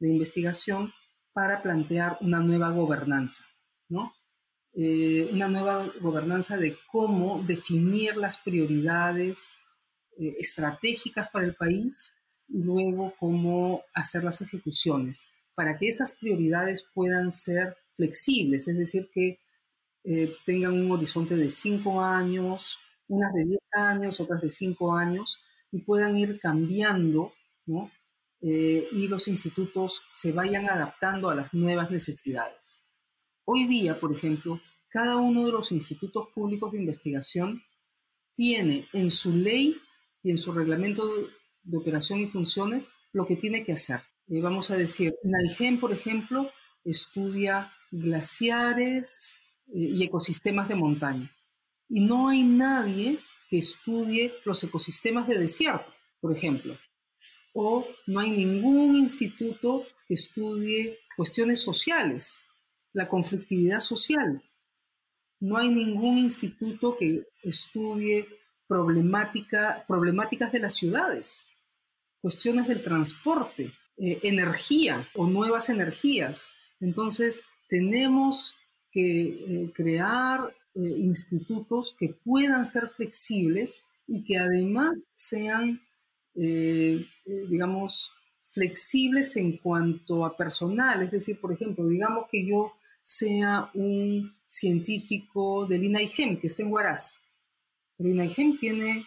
investigación 0.00 0.92
para 1.32 1.62
plantear 1.62 2.18
una 2.22 2.40
nueva 2.40 2.70
gobernanza, 2.72 3.46
¿no? 3.88 4.12
Eh, 4.74 5.28
una 5.32 5.46
nueva 5.46 5.92
gobernanza 6.00 6.56
de 6.56 6.76
cómo 6.90 7.40
definir 7.46 8.16
las 8.16 8.38
prioridades 8.38 9.52
eh, 10.18 10.34
estratégicas 10.40 11.30
para 11.30 11.46
el 11.46 11.54
país 11.54 12.16
y 12.48 12.64
luego 12.64 13.14
cómo 13.20 13.84
hacer 13.94 14.24
las 14.24 14.42
ejecuciones 14.42 15.30
para 15.54 15.78
que 15.78 15.86
esas 15.86 16.16
prioridades 16.16 16.84
puedan 16.92 17.30
ser 17.30 17.76
flexibles, 17.94 18.66
es 18.66 18.76
decir, 18.76 19.08
que 19.14 19.38
tengan 20.44 20.74
un 20.74 20.90
horizonte 20.90 21.36
de 21.36 21.48
cinco 21.48 22.02
años, 22.02 22.76
unas 23.08 23.32
de 23.34 23.44
10 23.44 23.60
años, 23.72 24.20
otras 24.20 24.40
de 24.42 24.50
5 24.50 24.94
años, 24.96 25.40
y 25.70 25.80
puedan 25.80 26.16
ir 26.16 26.38
cambiando. 26.40 27.32
Eh, 28.40 28.88
y 28.92 29.06
los 29.06 29.28
institutos 29.28 30.02
se 30.10 30.32
vayan 30.32 30.68
adaptando 30.68 31.30
a 31.30 31.34
las 31.34 31.54
nuevas 31.54 31.90
necesidades. 31.90 32.80
Hoy 33.44 33.66
día, 33.66 34.00
por 34.00 34.14
ejemplo, 34.14 34.60
cada 34.88 35.16
uno 35.16 35.46
de 35.46 35.52
los 35.52 35.70
institutos 35.72 36.28
públicos 36.34 36.72
de 36.72 36.78
investigación 36.78 37.62
tiene 38.34 38.88
en 38.92 39.10
su 39.10 39.32
ley 39.32 39.76
y 40.22 40.30
en 40.30 40.38
su 40.38 40.52
reglamento 40.52 41.06
de, 41.06 41.76
operación 41.76 42.20
y 42.20 42.26
funciones 42.26 42.90
lo 43.12 43.24
que 43.24 43.36
tiene 43.36 43.62
que 43.62 43.72
hacer. 43.72 44.00
Eh, 44.28 44.40
vamos 44.40 44.70
a 44.70 44.76
decir, 44.76 45.14
NAIGEM, 45.22 45.78
por 45.78 45.92
ejemplo, 45.92 46.50
estudia 46.84 47.72
glaciares 47.92 49.36
eh, 49.68 49.90
y 49.94 50.02
ecosistemas 50.02 50.68
de 50.68 50.74
montaña 50.74 51.32
y 51.92 52.00
no 52.00 52.30
hay 52.30 52.42
nadie 52.42 53.18
que 53.50 53.58
estudie 53.58 54.32
los 54.46 54.64
ecosistemas 54.64 55.28
de 55.28 55.36
desierto, 55.36 55.92
por 56.22 56.34
ejemplo. 56.34 56.78
O 57.52 57.86
no 58.06 58.18
hay 58.18 58.30
ningún 58.30 58.96
instituto 58.96 59.84
que 60.08 60.14
estudie 60.14 61.00
cuestiones 61.14 61.60
sociales, 61.60 62.46
la 62.94 63.10
conflictividad 63.10 63.80
social. 63.80 64.42
No 65.38 65.58
hay 65.58 65.68
ningún 65.68 66.16
instituto 66.16 66.96
que 66.96 67.26
estudie 67.42 68.26
problemática, 68.66 69.84
problemáticas 69.86 70.50
de 70.50 70.60
las 70.60 70.74
ciudades, 70.74 71.46
cuestiones 72.22 72.68
del 72.68 72.82
transporte, 72.82 73.74
eh, 73.98 74.18
energía 74.22 75.10
o 75.14 75.26
nuevas 75.26 75.68
energías. 75.68 76.48
Entonces, 76.80 77.42
tenemos 77.68 78.54
que 78.90 79.24
eh, 79.24 79.72
crear 79.74 80.54
eh, 80.74 80.80
institutos 80.80 81.94
que 81.98 82.08
puedan 82.08 82.64
ser 82.64 82.88
flexibles 82.88 83.82
y 84.06 84.24
que 84.24 84.38
además 84.38 85.10
sean, 85.14 85.82
eh, 86.34 87.06
eh, 87.26 87.46
digamos, 87.48 88.10
flexibles 88.52 89.36
en 89.36 89.58
cuanto 89.58 90.24
a 90.24 90.36
personal. 90.36 91.02
Es 91.02 91.10
decir, 91.10 91.40
por 91.40 91.52
ejemplo, 91.52 91.86
digamos 91.86 92.26
que 92.30 92.46
yo 92.46 92.72
sea 93.02 93.70
un 93.74 94.34
científico 94.46 95.66
del 95.66 95.84
INAIGEM 95.84 96.40
que 96.40 96.46
esté 96.46 96.62
en 96.62 96.72
Huaraz. 96.72 97.22
El 97.98 98.08
INAIGEM 98.08 98.58
tiene, 98.58 99.06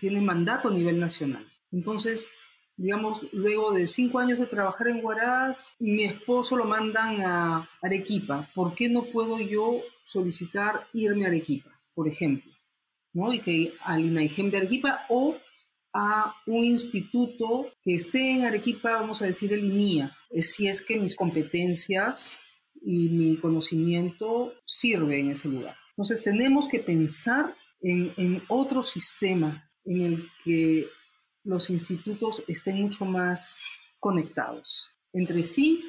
tiene 0.00 0.22
mandato 0.22 0.68
a 0.68 0.72
nivel 0.72 0.98
nacional. 0.98 1.46
Entonces, 1.70 2.30
digamos, 2.78 3.26
luego 3.32 3.72
de 3.72 3.88
cinco 3.88 4.20
años 4.20 4.38
de 4.38 4.46
trabajar 4.46 4.88
en 4.88 5.04
Huaraz, 5.04 5.74
mi 5.80 6.04
esposo 6.04 6.56
lo 6.56 6.64
mandan 6.64 7.20
a 7.26 7.68
Arequipa. 7.82 8.48
¿Por 8.54 8.74
qué 8.74 8.88
no 8.88 9.02
puedo 9.02 9.40
yo 9.40 9.80
solicitar 10.04 10.86
irme 10.94 11.24
a 11.24 11.28
Arequipa, 11.28 11.70
por 11.92 12.08
ejemplo? 12.08 12.50
¿no? 13.12 13.32
Y 13.32 13.40
que 13.40 13.74
al 13.82 14.04
INAIGEM 14.04 14.50
de 14.50 14.58
Arequipa 14.58 15.06
o 15.08 15.36
a 15.92 16.34
un 16.46 16.64
instituto 16.64 17.72
que 17.82 17.96
esté 17.96 18.30
en 18.30 18.44
Arequipa, 18.44 18.92
vamos 18.92 19.20
a 19.22 19.26
decir 19.26 19.52
el 19.52 19.64
INIA, 19.64 20.16
si 20.36 20.68
es 20.68 20.84
que 20.84 20.98
mis 20.98 21.16
competencias 21.16 22.38
y 22.80 23.08
mi 23.08 23.36
conocimiento 23.38 24.54
sirve 24.64 25.18
en 25.18 25.32
ese 25.32 25.48
lugar. 25.48 25.76
Entonces 25.90 26.22
tenemos 26.22 26.68
que 26.68 26.78
pensar 26.78 27.56
en, 27.80 28.12
en 28.16 28.42
otro 28.46 28.84
sistema 28.84 29.68
en 29.84 30.02
el 30.02 30.28
que 30.44 30.86
los 31.48 31.70
institutos 31.70 32.44
estén 32.46 32.82
mucho 32.82 33.06
más 33.06 33.64
conectados 33.98 34.86
entre 35.14 35.42
sí, 35.42 35.82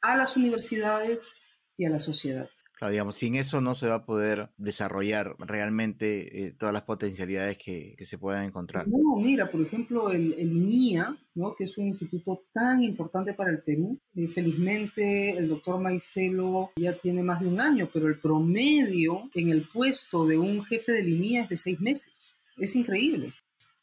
a 0.00 0.16
las 0.16 0.36
universidades 0.36 1.36
y 1.76 1.84
a 1.84 1.90
la 1.90 1.98
sociedad. 1.98 2.48
Claro, 2.72 2.90
digamos, 2.90 3.14
sin 3.14 3.34
eso 3.36 3.60
no 3.60 3.74
se 3.74 3.86
va 3.86 3.96
a 3.96 4.04
poder 4.06 4.48
desarrollar 4.56 5.36
realmente 5.38 6.46
eh, 6.46 6.52
todas 6.52 6.72
las 6.72 6.82
potencialidades 6.82 7.58
que, 7.58 7.94
se 7.98 8.18
puedan 8.18 8.46
encontrar. 8.46 8.88
No, 8.88 9.16
mira, 9.16 9.50
por 9.50 9.60
ejemplo, 9.60 10.10
el, 10.10 10.32
el 10.32 10.50
INIA, 10.52 11.16
¿no? 11.34 11.54
que 11.54 11.64
es 11.64 11.78
un 11.78 11.88
instituto 11.88 12.42
tan 12.52 12.82
importante 12.82 13.34
para 13.34 13.50
el 13.50 13.62
Perú. 13.62 14.00
Eh, 14.16 14.26
felizmente, 14.28 15.36
el 15.36 15.48
doctor 15.48 15.80
Maicelo 15.80 16.72
ya 16.76 16.98
tiene 16.98 17.22
más 17.22 17.40
de 17.40 17.48
un 17.48 17.60
año, 17.60 17.90
pero 17.92 18.08
el 18.08 18.18
promedio 18.18 19.30
en 19.34 19.50
el 19.50 19.68
puesto 19.68 20.26
de 20.26 20.38
un 20.38 20.64
jefe 20.64 20.92
del 20.92 21.10
INIA 21.10 21.42
es 21.42 21.50
de 21.50 21.56
seis 21.58 21.80
meses. 21.80 22.36
Es 22.56 22.74
increíble. 22.74 23.34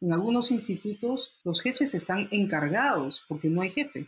En 0.02 0.14
algunos 0.14 0.50
institutos 0.50 1.32
los 1.44 1.62
jefes 1.62 1.94
están 1.94 2.28
encargados 2.32 3.24
porque 3.28 3.50
no 3.50 3.62
hay 3.62 3.70
jefe. 3.70 4.08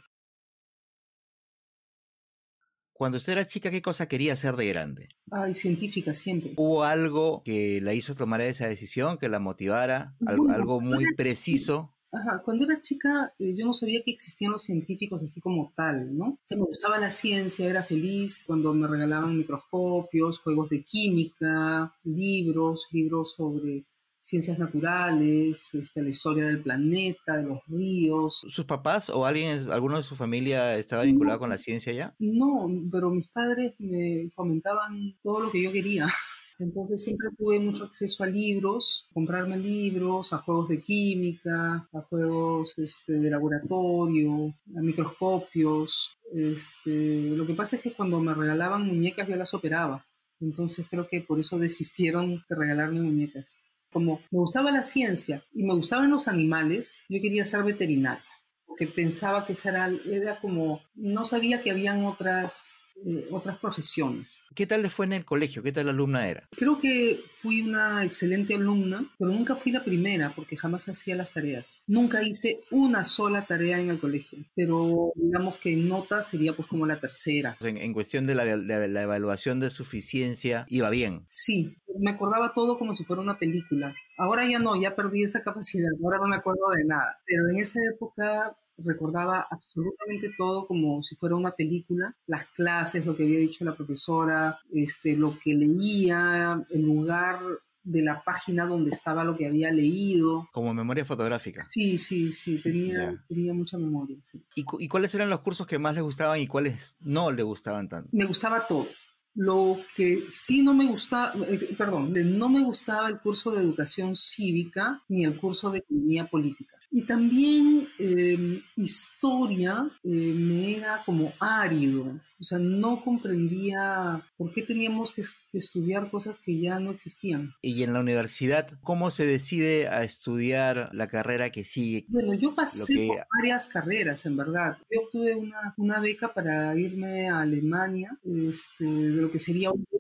Cuando 2.94 3.18
usted 3.18 3.34
era 3.34 3.46
chica, 3.46 3.70
¿qué 3.70 3.82
cosa 3.82 4.08
quería 4.08 4.34
hacer 4.34 4.56
de 4.56 4.68
grande? 4.68 5.10
Ay, 5.30 5.54
científica 5.54 6.14
siempre. 6.14 6.54
¿Hubo 6.58 6.84
algo 6.84 7.44
que 7.44 7.80
la 7.82 7.94
hizo 7.94 8.16
tomar 8.16 8.42
esa 8.42 8.68
decisión, 8.68 9.18
que 9.18 9.30
la 9.30 9.40
motivara? 9.40 10.16
Algo, 10.26 10.80
muy 10.80 11.14
preciso. 11.16 11.94
Ajá, 12.12 12.42
cuando 12.44 12.66
era 12.66 12.80
chica 12.82 13.34
eh, 13.40 13.56
yo 13.56 13.66
no 13.66 13.74
sabía 13.74 14.04
que 14.04 14.12
existían 14.12 14.52
los 14.52 14.64
científicos 14.64 15.24
así 15.24 15.42
como 15.42 15.74
tal, 15.76 16.16
¿no? 16.16 16.38
Se 16.44 16.56
me 16.56 16.64
gustaba 16.64 17.00
la 17.00 17.10
ciencia, 17.10 17.68
era 17.68 17.84
feliz 17.84 18.44
cuando 18.46 18.74
me 18.74 18.88
regalaban 18.88 19.36
microscopios, 19.36 20.40
juegos 20.40 20.70
de 20.70 20.84
química, 20.84 21.96
libros, 22.04 22.88
libros 22.92 23.34
sobre 23.36 23.86
ciencias 24.24 24.58
naturales, 24.58 25.74
este, 25.74 26.02
la 26.02 26.10
historia 26.10 26.46
del 26.46 26.62
planeta, 26.62 27.36
de 27.36 27.44
los 27.44 27.60
ríos. 27.68 28.42
¿Sus 28.48 28.64
papás 28.64 29.10
o 29.10 29.26
alguien, 29.26 29.70
alguno 29.70 29.98
de 29.98 30.04
su 30.04 30.16
familia 30.16 30.78
estaba 30.78 31.04
vinculado 31.04 31.40
con 31.40 31.50
la 31.50 31.58
ciencia 31.58 31.92
ya? 31.92 32.16
No, 32.20 32.70
pero 32.90 33.10
mis 33.10 33.28
padres 33.28 33.74
me 33.80 34.30
fomentaban 34.34 35.18
todo 35.22 35.42
lo 35.42 35.52
que 35.52 35.62
yo 35.62 35.74
quería. 35.74 36.06
Entonces 36.60 37.04
siempre 37.04 37.30
tuve 37.38 37.60
mucho 37.60 37.84
acceso 37.84 38.24
a 38.24 38.28
libros, 38.28 39.10
comprarme 39.14 39.58
libros, 39.58 40.32
a 40.32 40.38
juegos 40.38 40.70
de 40.70 40.82
química, 40.82 41.90
a 41.92 42.02
juegos 42.04 42.76
este, 42.78 43.14
de 43.14 43.30
laboratorio, 43.30 44.56
a 44.78 44.82
microscopios. 44.82 46.12
Este, 46.34 47.32
lo 47.36 47.46
que 47.46 47.56
pasa 47.56 47.76
es 47.76 47.82
que 47.82 47.94
cuando 47.94 48.22
me 48.22 48.34
regalaban 48.34 48.88
muñecas 48.88 49.28
yo 49.28 49.36
las 49.36 49.54
operaba. 49.54 50.06
Entonces 50.40 50.86
creo 50.90 51.08
que 51.08 51.20
por 51.20 51.40
eso 51.40 51.60
desistieron 51.60 52.46
de 52.48 52.56
regalarme 52.56 53.02
muñecas 53.02 53.60
como 53.94 54.20
me 54.32 54.40
gustaba 54.40 54.72
la 54.72 54.84
ciencia 54.84 55.44
y 55.54 55.64
me 55.64 55.76
gustaban 55.76 56.10
los 56.10 56.28
animales, 56.28 57.06
yo 57.08 57.22
quería 57.22 57.46
ser 57.46 57.64
veterinaria, 57.64 58.24
porque 58.66 58.88
pensaba 58.88 59.46
que 59.46 59.54
era, 59.64 59.90
era 60.06 60.40
como, 60.42 60.82
no 60.96 61.24
sabía 61.24 61.62
que 61.62 61.72
habían 61.72 62.04
otras 62.06 62.82
eh, 63.06 63.28
otras 63.32 63.58
profesiones. 63.60 64.46
¿Qué 64.56 64.66
tal 64.66 64.82
le 64.82 64.90
fue 64.90 65.06
en 65.06 65.14
el 65.14 65.26
colegio? 65.26 65.64
¿Qué 65.64 65.72
tal 65.72 65.90
alumna 65.90 66.28
era? 66.28 66.48
Creo 66.52 66.80
que 66.80 67.24
fui 67.42 67.62
una 67.62 68.04
excelente 68.04 68.56
alumna, 68.56 69.12
pero 69.18 69.32
nunca 69.32 69.56
fui 69.56 69.72
la 69.72 69.84
primera 69.84 70.34
porque 70.36 70.58
jamás 70.58 70.88
hacía 70.88 71.16
las 71.16 71.34
tareas. 71.34 71.84
Nunca 71.88 72.24
hice 72.24 72.62
una 72.72 73.04
sola 73.04 73.46
tarea 73.46 73.80
en 73.80 73.90
el 73.90 74.00
colegio, 74.00 74.40
pero 74.56 75.12
digamos 75.16 75.58
que 75.58 75.74
en 75.74 75.88
nota 75.88 76.22
sería 76.22 76.56
pues 76.56 76.68
como 76.68 76.86
la 76.86 77.00
tercera. 77.00 77.58
En, 77.62 77.94
cuestión 77.94 78.26
de 78.26 78.36
la, 78.36 78.46
la 78.56 79.02
evaluación 79.02 79.60
de 79.60 79.70
suficiencia, 79.70 80.66
iba 80.70 80.90
bien. 80.90 81.26
Sí, 81.30 81.76
me 82.00 82.12
acordaba 82.12 82.54
todo 82.54 82.78
como 82.78 82.94
si 82.94 83.04
fuera 83.04 83.22
una 83.22 83.38
película. 83.38 83.94
Ahora 84.18 84.48
ya 84.48 84.60
no, 84.60 84.80
ya 84.80 84.96
perdí 84.96 85.24
esa 85.24 85.44
capacidad, 85.44 85.90
ahora 86.04 86.20
no 86.20 86.28
me 86.28 86.38
acuerdo 86.38 86.70
de 86.76 86.86
nada. 86.86 87.20
Pero 87.26 87.50
en 87.50 87.58
esa 87.58 87.80
época 87.94 88.56
recordaba 88.84 89.48
absolutamente 89.50 90.32
todo 90.38 90.68
como 90.68 91.04
si 91.04 91.16
fuera 91.16 91.36
una 91.36 91.52
película, 91.52 92.16
las 92.28 92.46
clases, 92.48 93.06
lo 93.06 93.16
que 93.16 93.24
había 93.24 93.40
dicho 93.40 93.66
la 93.66 93.76
profesora, 93.76 94.60
este, 94.72 95.16
lo 95.16 95.38
que 95.40 95.54
leía, 95.54 96.66
el 96.70 96.82
lugar 96.82 97.40
de 97.84 98.02
la 98.02 98.24
página 98.24 98.66
donde 98.66 98.92
estaba 98.92 99.24
lo 99.24 99.36
que 99.36 99.46
había 99.46 99.72
leído. 99.72 100.48
Como 100.54 100.74
memoria 100.74 101.06
fotográfica. 101.06 101.64
Sí, 101.70 101.98
sí, 101.98 102.32
sí, 102.32 102.62
tenía, 102.62 103.24
tenía 103.28 103.54
mucha 103.54 103.78
memoria. 103.78 104.18
¿Y, 104.56 104.64
¿Y 104.80 104.88
cuáles 104.88 105.14
eran 105.16 105.30
los 105.30 105.42
cursos 105.42 105.68
que 105.68 105.80
más 105.80 105.94
le 105.96 106.02
gustaban 106.02 106.40
y 106.40 106.48
cuáles 106.48 106.96
no 107.02 107.32
le 107.32 107.44
gustaban 107.44 107.90
tanto? 107.90 108.10
Me 108.14 108.26
gustaba 108.26 108.66
todo. 108.68 108.88
Lo 109.36 109.78
que 109.96 110.28
sí 110.30 110.62
no 110.62 110.76
me 110.76 110.86
gustaba, 110.86 111.34
eh, 111.48 111.76
perdón, 111.76 112.14
no 112.38 112.50
me 112.50 112.64
gustaba 112.64 113.10
el 113.10 113.20
curso 113.20 113.52
de 113.52 113.62
educación 113.62 114.16
cívica 114.16 115.02
ni 115.10 115.26
el 115.26 115.40
curso 115.40 115.72
de 115.72 115.80
economía 115.80 116.28
política. 116.28 116.78
Y 116.96 117.08
también 117.08 117.88
em, 117.98 118.62
historia 118.76 119.90
eh, 120.04 120.10
me 120.10 120.78
era 120.78 121.02
como 121.04 121.34
árido, 121.40 122.22
o 122.40 122.44
sea, 122.44 122.60
no 122.60 123.04
comprendía 123.04 124.24
por 124.38 124.54
qué 124.54 124.62
teníamos 124.62 125.12
que, 125.12 125.24
estudiar 125.54 126.12
cosas 126.12 126.38
que 126.38 126.60
ya 126.60 126.80
no 126.80 126.92
existían. 126.92 127.56
Y 127.64 127.82
en 127.84 127.94
la 127.94 128.00
universidad, 128.00 128.70
¿cómo 128.82 129.10
se 129.10 129.26
decide 129.26 129.88
a 129.88 130.04
estudiar 130.04 130.90
la 130.94 131.08
carrera 131.08 131.52
que 131.52 131.64
sigue? 131.64 132.06
Bueno, 132.10 132.36
yo 132.36 132.54
pasé 132.54 133.08
por 133.08 133.26
varias 133.40 133.66
carreras, 133.66 134.26
en 134.28 134.38
verdad. 134.38 134.78
Yo 134.92 135.02
obtuve 135.02 135.36
una, 135.36 135.74
una 135.78 136.00
beca 136.00 136.34
para 136.34 136.78
irme 136.78 137.28
a 137.28 137.42
Alemania, 137.42 138.16
este, 138.24 138.84
de 138.84 139.22
lo 139.22 139.32
que 139.32 139.40
sería 139.40 139.72
un 139.72 139.82
eh, 139.82 139.98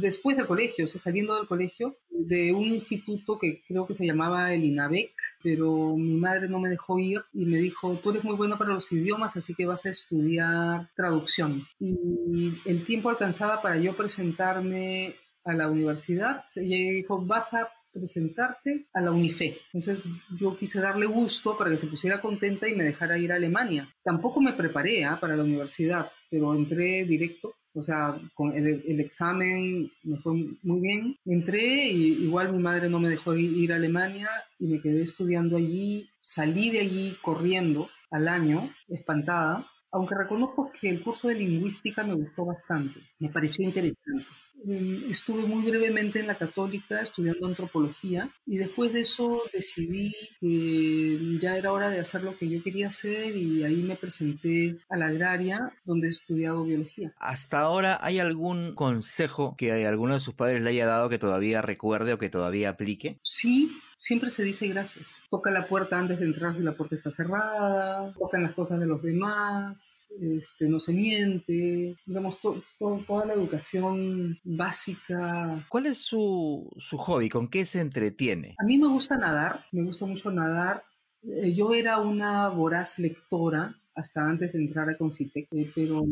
después 0.00 0.36
del 0.36 0.46
colegio, 0.46 0.84
o 0.84 0.88
sea, 0.88 1.00
saliendo 1.00 1.34
del 1.36 1.46
colegio, 1.46 1.96
de 2.10 2.52
un 2.52 2.64
instituto 2.64 3.38
que 3.38 3.62
creo 3.66 3.86
que 3.86 3.94
se 3.94 4.06
llamaba 4.06 4.52
el 4.52 4.64
INAVEC, 4.64 5.12
pero 5.42 5.96
mi 5.96 6.16
madre 6.16 6.48
no 6.48 6.60
me 6.60 6.68
dejó 6.68 6.98
ir 6.98 7.22
y 7.32 7.44
me 7.44 7.58
dijo, 7.58 7.98
tú 8.02 8.10
eres 8.10 8.24
muy 8.24 8.36
bueno 8.36 8.58
para 8.58 8.74
los 8.74 8.90
idiomas, 8.92 9.36
así 9.36 9.54
que 9.54 9.66
vas 9.66 9.86
a 9.86 9.90
estudiar 9.90 10.90
traducción. 10.94 11.66
Y 11.78 12.60
el 12.64 12.84
tiempo 12.84 13.08
alcanzaba 13.08 13.62
para 13.62 13.78
yo 13.78 13.96
presentarme 13.96 15.16
a 15.44 15.54
la 15.54 15.68
universidad. 15.68 16.44
Ella 16.56 16.92
dijo, 16.92 17.24
vas 17.24 17.52
a 17.54 17.68
presentarte 17.92 18.86
a 18.92 19.00
la 19.00 19.10
UNIFE. 19.10 19.58
Entonces 19.72 20.02
yo 20.36 20.56
quise 20.56 20.80
darle 20.80 21.06
gusto 21.06 21.56
para 21.58 21.70
que 21.70 21.78
se 21.78 21.86
pusiera 21.86 22.20
contenta 22.20 22.68
y 22.68 22.74
me 22.74 22.84
dejara 22.84 23.18
ir 23.18 23.32
a 23.32 23.36
Alemania. 23.36 23.92
Tampoco 24.02 24.40
me 24.40 24.52
preparé 24.52 25.04
¿ah? 25.04 25.18
para 25.20 25.36
la 25.36 25.42
universidad, 25.42 26.10
pero 26.30 26.54
entré 26.54 27.04
directo 27.04 27.54
o 27.74 27.82
sea, 27.82 28.20
con 28.34 28.52
el, 28.52 29.00
examen 29.00 29.90
me 30.02 30.16
fue 30.18 30.32
muy 30.62 30.80
bien. 30.80 31.16
Entré 31.24 31.88
y 31.88 32.24
igual 32.24 32.52
mi 32.52 32.62
madre 32.62 32.88
no 32.88 32.98
me 32.98 33.08
dejó 33.08 33.34
ir, 33.36 33.72
a 33.72 33.76
Alemania 33.76 34.28
y 34.58 34.66
me 34.66 34.80
quedé 34.80 35.02
estudiando 35.02 35.56
allí. 35.56 36.10
Salí 36.20 36.70
de 36.70 36.80
allí 36.80 37.16
corriendo 37.22 37.88
al 38.10 38.28
año, 38.28 38.72
espantada, 38.88 39.66
aunque 39.92 40.14
reconozco 40.14 40.70
que 40.80 40.88
el 40.88 41.02
curso 41.02 41.28
de 41.28 41.36
lingüística 41.36 42.04
me 42.04 42.14
gustó 42.14 42.44
bastante, 42.44 43.00
me 43.18 43.28
pareció 43.28 43.64
interesante. 43.64 44.26
Em, 44.66 45.10
estuve 45.10 45.42
muy 45.42 45.62
brevemente 45.62 46.20
en 46.20 46.26
la 46.26 46.36
católica 46.36 47.00
estudiando 47.00 47.46
antropología 47.46 48.30
y 48.46 48.58
después 48.58 48.92
de 48.92 49.00
eso 49.00 49.42
decidí 49.52 50.14
que 50.40 51.38
ya 51.40 51.56
era 51.56 51.72
hora 51.72 51.90
de 51.90 52.00
hacer 52.00 52.22
lo 52.22 52.36
que 52.36 52.48
yo 52.48 52.62
quería 52.62 52.88
hacer 52.88 53.36
y 53.36 53.64
ahí 53.64 53.82
me 53.82 53.96
presenté 53.96 54.78
a 54.88 54.96
la 54.96 55.06
agraria 55.06 55.72
donde 55.84 56.08
he 56.08 56.10
estudiado 56.10 56.64
biología. 56.64 57.12
Hasta 57.18 57.60
ahora, 57.60 57.98
¿hay 58.00 58.18
algún 58.18 58.74
consejo 58.74 59.54
que 59.56 59.86
alguno 59.86 60.14
de 60.14 60.20
sus 60.20 60.34
padres 60.34 60.62
le 60.62 60.70
haya 60.70 60.86
dado 60.86 61.08
que 61.08 61.18
todavía 61.18 61.62
recuerde 61.62 62.12
o 62.12 62.18
que 62.18 62.28
todavía 62.28 62.70
aplique? 62.70 63.18
Sí, 63.22 63.70
siempre 64.00 64.30
se 64.30 64.42
dice 64.42 64.66
gracias. 64.66 65.22
Toca 65.30 65.50
la 65.50 65.68
puerta 65.68 65.98
antes 65.98 66.18
de 66.18 66.24
entrar 66.24 66.56
si 66.56 66.62
la 66.62 66.72
puerta 66.72 66.96
está 66.96 67.10
cerrada, 67.10 68.12
tocan 68.18 68.42
las 68.42 68.54
cosas 68.54 68.80
de 68.80 68.86
los 68.86 69.02
demás, 69.02 70.06
este, 70.20 70.68
no 70.68 70.80
se 70.80 70.92
miente, 70.92 71.96
digamos, 72.06 72.38
toda 72.78 73.26
la 73.26 73.34
educación 73.34 74.40
básica. 74.42 75.64
¿Cuál 75.68 75.86
es 75.86 75.98
su, 75.98 76.68
su 76.78 76.98
hobby? 76.98 77.28
¿Con 77.28 77.48
qué 77.48 77.66
se 77.66 77.80
entretiene? 77.80 78.56
A 78.58 78.64
mí 78.64 78.78
me 78.78 78.88
gusta 78.88 79.16
nadar, 79.16 79.66
me 79.70 79.84
gusta 79.84 80.06
mucho 80.06 80.32
nadar. 80.32 80.82
Eh, 81.22 81.54
yo 81.54 81.74
era 81.74 81.98
una 81.98 82.48
voraz 82.48 82.98
lectora 82.98 83.76
hasta 83.94 84.26
antes 84.26 84.52
de 84.54 84.60
entrar 84.60 84.88
a 84.88 84.96
Concitec, 84.96 85.46
eh, 85.52 85.70
pero 85.74 86.02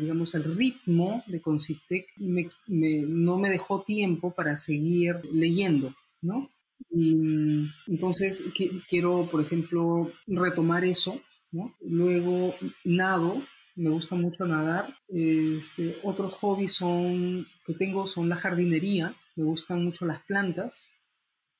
digamos 0.00 0.34
el 0.34 0.56
ritmo 0.56 1.22
de 1.28 1.40
Concitec 1.40 2.08
no 2.16 3.38
me 3.38 3.50
dejó 3.50 3.82
tiempo 3.82 4.32
para 4.32 4.58
seguir 4.58 5.20
leyendo, 5.30 5.94
¿no? 6.20 6.50
Y 6.94 7.70
entonces 7.86 8.44
quiero, 8.86 9.28
por 9.30 9.42
ejemplo, 9.42 10.12
retomar 10.26 10.84
eso. 10.84 11.20
Luego 11.80 12.54
nado, 12.84 13.42
me 13.76 13.90
gusta 13.90 14.14
mucho 14.14 14.44
nadar. 14.44 14.94
Este, 15.08 15.98
otros 16.02 16.34
hobbies 16.34 16.72
son, 16.74 17.46
que 17.66 17.74
tengo 17.74 18.06
son 18.06 18.28
la 18.28 18.36
jardinería, 18.36 19.14
me 19.36 19.44
gustan 19.44 19.84
mucho 19.84 20.04
las 20.04 20.22
plantas, 20.24 20.90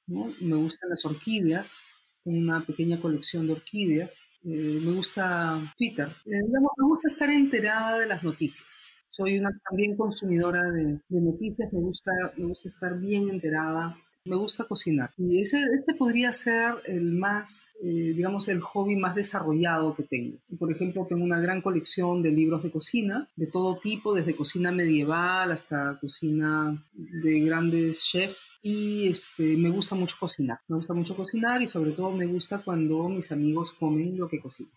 me 0.07 0.57
gustan 0.57 0.91
las 0.91 1.05
orquídeas, 1.07 1.83
tengo 2.25 2.39
una 2.39 2.65
pequeña 2.67 3.01
colección 3.01 3.47
de 3.47 3.55
orquídeas, 3.55 4.29
eh, 4.45 4.81
me 4.83 4.93
gusta 4.93 5.73
Twitter, 5.79 6.09
eh, 6.27 6.43
me 6.51 6.87
gusta 6.87 7.09
estar 7.09 7.31
enterada 7.31 7.99
de 7.99 8.07
las 8.07 8.23
noticias. 8.23 8.93
Soy 9.07 9.39
una 9.39 9.51
también 9.69 9.97
consumidora 9.97 10.63
de, 10.63 11.01
de, 11.09 11.21
noticias, 11.21 11.73
me 11.73 11.81
gusta, 11.81 12.11
me 12.37 12.47
gusta 12.47 12.69
estar 12.69 12.99
bien 12.99 13.29
enterada 13.29 13.97
Me 14.25 14.37
gusta 14.37 14.65
cocinar. 14.65 15.11
Y 15.17 15.41
ese, 15.41 15.57
ese 15.57 15.95
podría 15.95 16.33
ser 16.33 16.75
el 16.87 17.13
más, 17.13 17.71
eh, 17.83 18.13
digamos, 18.15 18.49
el 18.49 18.61
hobby 18.61 18.97
más 18.97 19.15
desarrollado 19.15 19.95
que 19.97 20.05
tengo. 20.05 20.39
Por 20.59 20.71
ejemplo, 20.71 21.07
tengo 21.09 21.25
una 21.25 21.41
gran 21.41 21.61
colección 21.61 22.23
de 22.23 22.31
libros 22.31 22.63
de 22.63 22.71
cocina, 22.71 23.29
de 23.35 23.49
todo 23.49 23.79
tipo, 23.79 24.15
desde 24.15 24.37
cocina 24.37 24.71
medieval 24.71 25.51
hasta 25.51 25.99
cocina 26.01 26.85
de 26.93 27.41
grandes 27.41 28.05
chefs 28.05 28.37
y 28.63 29.09
este, 29.09 29.57
me 29.57 29.71
gusta 29.71 29.97
mucho 29.97 30.17
cocinar. 30.19 30.61
Me 30.69 30.77
gusta 30.77 30.95
mucho 30.95 31.17
cocinar 31.17 31.61
y 31.61 31.69
sobre 31.69 31.91
todo 31.93 32.13
me 32.13 32.27
gusta 32.27 32.63
cuando 32.63 33.09
mis 33.09 33.33
amigos 33.33 33.73
comen 33.73 34.17
lo 34.17 34.29
que 34.29 34.41
cocino. 34.41 34.71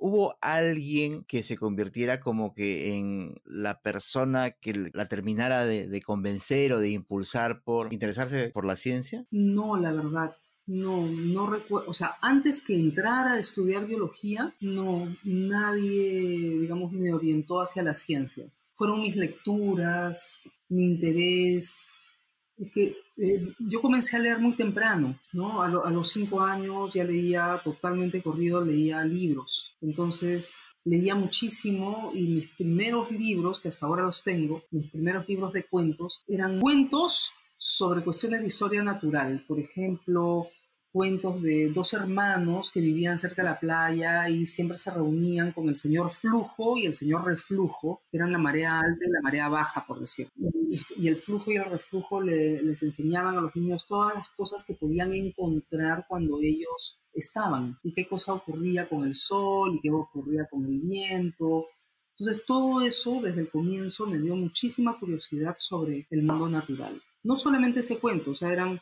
¿Hubo 0.00 0.36
alguien 0.40 1.24
que 1.24 1.42
se 1.42 1.56
convirtiera 1.56 2.20
como 2.20 2.54
que 2.54 2.94
en 2.94 3.40
la 3.44 3.80
persona 3.80 4.52
que 4.52 4.90
la 4.92 5.06
terminara 5.06 5.66
de, 5.66 6.02
convencer 6.02 6.72
o 6.72 6.80
de 6.80 6.90
impulsar 6.90 7.62
por 7.62 7.92
interesarse 7.92 8.50
por 8.50 8.64
la 8.64 8.76
ciencia? 8.76 9.26
No, 9.30 9.76
la 9.76 9.92
verdad. 9.92 10.36
No, 10.66 11.06
no 11.06 11.50
recuerdo, 11.50 11.90
o 11.90 11.94
sea, 11.94 12.16
antes 12.20 12.62
que 12.62 12.76
entrara 12.76 13.32
a 13.32 13.38
estudiar 13.38 13.86
biología, 13.86 14.54
no, 14.60 15.16
nadie, 15.24 16.58
digamos, 16.60 16.92
me 16.92 17.12
orientó 17.12 17.62
hacia 17.62 17.82
las 17.82 18.00
ciencias. 18.00 18.70
Fueron 18.76 19.00
mis 19.00 19.16
lecturas, 19.16 20.42
mi 20.68 20.84
interés, 20.84 21.97
es 22.58 22.72
que 22.72 22.96
eh, 23.16 23.54
yo 23.58 23.80
comencé 23.80 24.16
a 24.16 24.20
leer 24.20 24.38
muy 24.38 24.54
temprano, 24.54 25.18
¿no? 25.32 25.62
A, 25.62 25.68
los 25.68 26.10
cinco 26.10 26.40
años 26.40 26.92
ya 26.92 27.04
leía 27.04 27.60
totalmente 27.62 28.22
corrido, 28.22 28.64
leía 28.64 29.04
libros. 29.04 29.72
Entonces 29.80 30.60
leía 30.84 31.14
muchísimo 31.14 32.12
y 32.14 32.22
mis 32.22 32.48
primeros 32.50 33.10
libros, 33.10 33.60
que 33.60 33.68
hasta 33.68 33.86
ahora 33.86 34.04
los 34.04 34.22
tengo, 34.22 34.62
mis 34.70 34.90
primeros 34.90 35.28
libros 35.28 35.52
de 35.52 35.64
cuentos, 35.64 36.22
eran 36.28 36.60
cuentos 36.60 37.30
sobre 37.56 38.02
cuestiones 38.02 38.40
de 38.40 38.46
historia 38.46 38.82
natural. 38.82 39.44
Por 39.46 39.58
ejemplo, 39.58 40.48
cuentos 40.92 41.42
de 41.42 41.70
dos 41.70 41.92
hermanos 41.92 42.70
que 42.72 42.80
vivían 42.80 43.18
cerca 43.18 43.42
de 43.42 43.48
la 43.48 43.60
playa 43.60 44.28
y 44.28 44.46
siempre 44.46 44.78
se 44.78 44.90
reunían 44.90 45.52
con 45.52 45.68
el 45.68 45.76
señor 45.76 46.10
flujo 46.10 46.76
y 46.76 46.86
el 46.86 46.94
señor 46.94 47.24
reflujo, 47.26 48.02
que 48.10 48.16
eran 48.16 48.32
la 48.32 48.38
marea 48.38 48.80
alta 48.80 49.04
y 49.06 49.10
la 49.10 49.20
marea 49.22 49.48
baja, 49.48 49.84
por 49.86 50.00
decirlo. 50.00 50.32
Y 50.96 51.08
el 51.08 51.16
flujo 51.16 51.50
y 51.50 51.56
el 51.56 51.64
reflujo 51.64 52.20
les 52.20 52.82
enseñaban 52.82 53.36
a 53.36 53.40
los 53.40 53.54
niños 53.56 53.86
todas 53.86 54.14
las 54.14 54.28
cosas 54.30 54.64
que 54.64 54.74
podían 54.74 55.12
encontrar 55.12 56.06
cuando 56.08 56.38
ellos 56.40 57.00
estaban 57.12 57.78
y 57.82 57.92
qué 57.92 58.06
cosa 58.06 58.32
ocurría 58.32 58.88
con 58.88 59.04
el 59.04 59.14
sol 59.14 59.74
y 59.74 59.80
qué 59.80 59.90
ocurría 59.90 60.46
con 60.46 60.64
el 60.64 60.80
viento. 60.80 61.66
Entonces 62.16 62.44
todo 62.46 62.80
eso 62.82 63.20
desde 63.22 63.42
el 63.42 63.50
comienzo 63.50 64.06
me 64.06 64.18
dio 64.18 64.34
muchísima 64.36 64.98
curiosidad 64.98 65.56
sobre 65.58 66.06
el 66.10 66.22
mundo 66.22 66.48
natural. 66.48 67.00
No 67.22 67.36
solamente 67.36 67.80
ese 67.80 67.98
cuento, 67.98 68.32
o 68.32 68.34
sea, 68.34 68.52
eran 68.52 68.80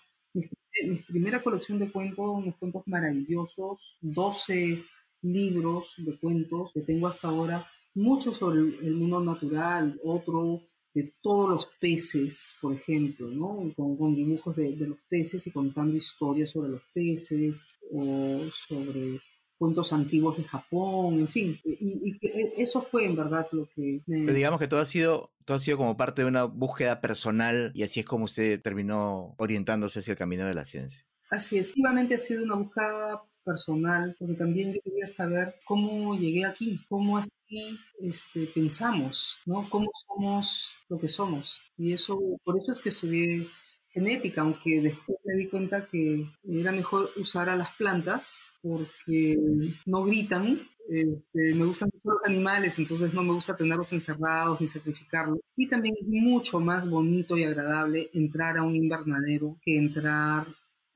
mi 0.85 0.97
primera 1.03 1.43
colección 1.43 1.79
de 1.79 1.91
cuentos, 1.91 2.27
unos 2.29 2.57
cuentos 2.57 2.83
maravillosos, 2.87 3.97
12 4.01 4.85
libros 5.23 5.95
de 5.99 6.19
cuentos 6.19 6.73
que 6.75 6.83
tengo 6.83 7.09
hasta 7.09 7.29
ahora, 7.29 7.67
muchos 7.95 8.37
sobre 8.37 8.61
el 8.61 8.95
mundo 8.95 9.21
natural, 9.21 9.99
otro 10.05 10.63
de 10.95 11.15
todos 11.21 11.51
los 11.51 11.67
peces, 11.79 12.57
por 12.61 12.75
ejemplo, 12.75 13.29
¿no? 13.29 13.73
con, 13.77 14.15
dibujos 14.15 14.57
de, 14.57 14.77
de, 14.77 14.87
los 14.87 14.99
peces 15.09 15.47
y 15.47 15.51
contando 15.51 15.97
historias 15.97 16.51
sobre 16.51 16.71
los 16.71 16.83
peces 16.95 17.69
o 17.93 18.47
sobre 18.51 19.21
cuentos 19.59 19.93
antiguos 19.93 20.37
de 20.37 20.45
Japón, 20.45 21.21
en 21.21 21.29
fin. 21.29 21.61
Y, 21.65 22.19
eso 22.57 22.83
fue 22.83 23.07
en 23.07 23.17
verdad 23.17 23.47
lo 23.53 23.69
que 23.75 24.03
me... 24.07 24.21
Pero 24.21 24.35
digamos 24.35 24.61
que 24.61 24.69
todo 24.69 24.81
ha 24.81 24.87
sido 24.87 25.31
todo 25.45 25.59
ha 25.59 25.61
sido 25.61 25.77
como 25.77 25.97
parte 25.97 26.23
de 26.23 26.29
una 26.29 26.45
búsqueda 26.45 27.01
personal 27.01 27.71
y 27.73 27.85
así 27.85 28.01
es 28.01 28.07
como 28.07 28.25
usted 28.25 28.61
terminó 28.61 29.35
orientándose 29.39 30.01
hacia 30.01 30.13
el 30.13 30.19
camino 30.19 30.45
de 30.45 30.55
la 30.55 30.65
ciencia. 30.65 31.07
Así 31.31 31.57
es, 31.57 31.69
efectivamente 31.69 32.17
ha 32.17 32.19
sido 32.19 32.43
una 32.43 32.57
búsqueda 32.57 33.23
personal, 33.45 34.17
porque 34.19 34.35
también 34.35 34.75
yo 34.75 34.81
quería 34.83 35.07
saber 35.07 35.55
cómo 35.65 36.19
llegué 36.19 36.45
aquí, 36.45 36.85
cómo 36.89 37.17
así 37.17 37.79
este, 38.01 38.47
pensamos, 38.49 39.39
¿no? 39.47 39.71
Cómo 39.71 39.89
somos 40.07 40.69
lo 40.89 40.99
que 40.99 41.07
somos. 41.07 41.57
Y 41.79 41.93
eso, 41.93 42.19
por 42.45 42.59
eso 42.59 42.73
es 42.73 42.81
que 42.81 42.89
estudié 42.89 43.49
genética, 43.91 44.41
aunque 44.43 44.81
después 44.81 45.19
me 45.25 45.35
di 45.35 45.49
cuenta 45.49 45.87
que 45.87 46.27
era 46.45 46.73
mejor 46.73 47.11
usar 47.17 47.49
a 47.49 47.57
las 47.57 47.71
plantas 47.77 48.43
porque 48.63 49.39
no 49.85 50.03
gritan. 50.03 50.61
Este, 50.89 51.55
me 51.55 51.65
gustan 51.65 51.91
mucho 51.93 52.11
los 52.11 52.25
animales, 52.25 52.79
entonces 52.79 53.13
no 53.13 53.25
me 53.25 53.33
gusta 53.33 53.57
tenerlos 53.57 53.93
encerrados 53.93 54.61
ni 54.61 54.69
sacrificarlos. 54.69 55.41
Y 55.57 55.69
también 55.69 55.97
es 56.01 56.07
mucho 56.07 56.61
más 56.61 56.89
bonito 56.89 57.37
y 57.37 57.45
agradable 57.45 58.09
entrar 58.15 58.57
a 58.57 58.63
un 58.63 58.77
invernadero 58.77 59.59
que 59.63 59.77
entrar 59.77 60.47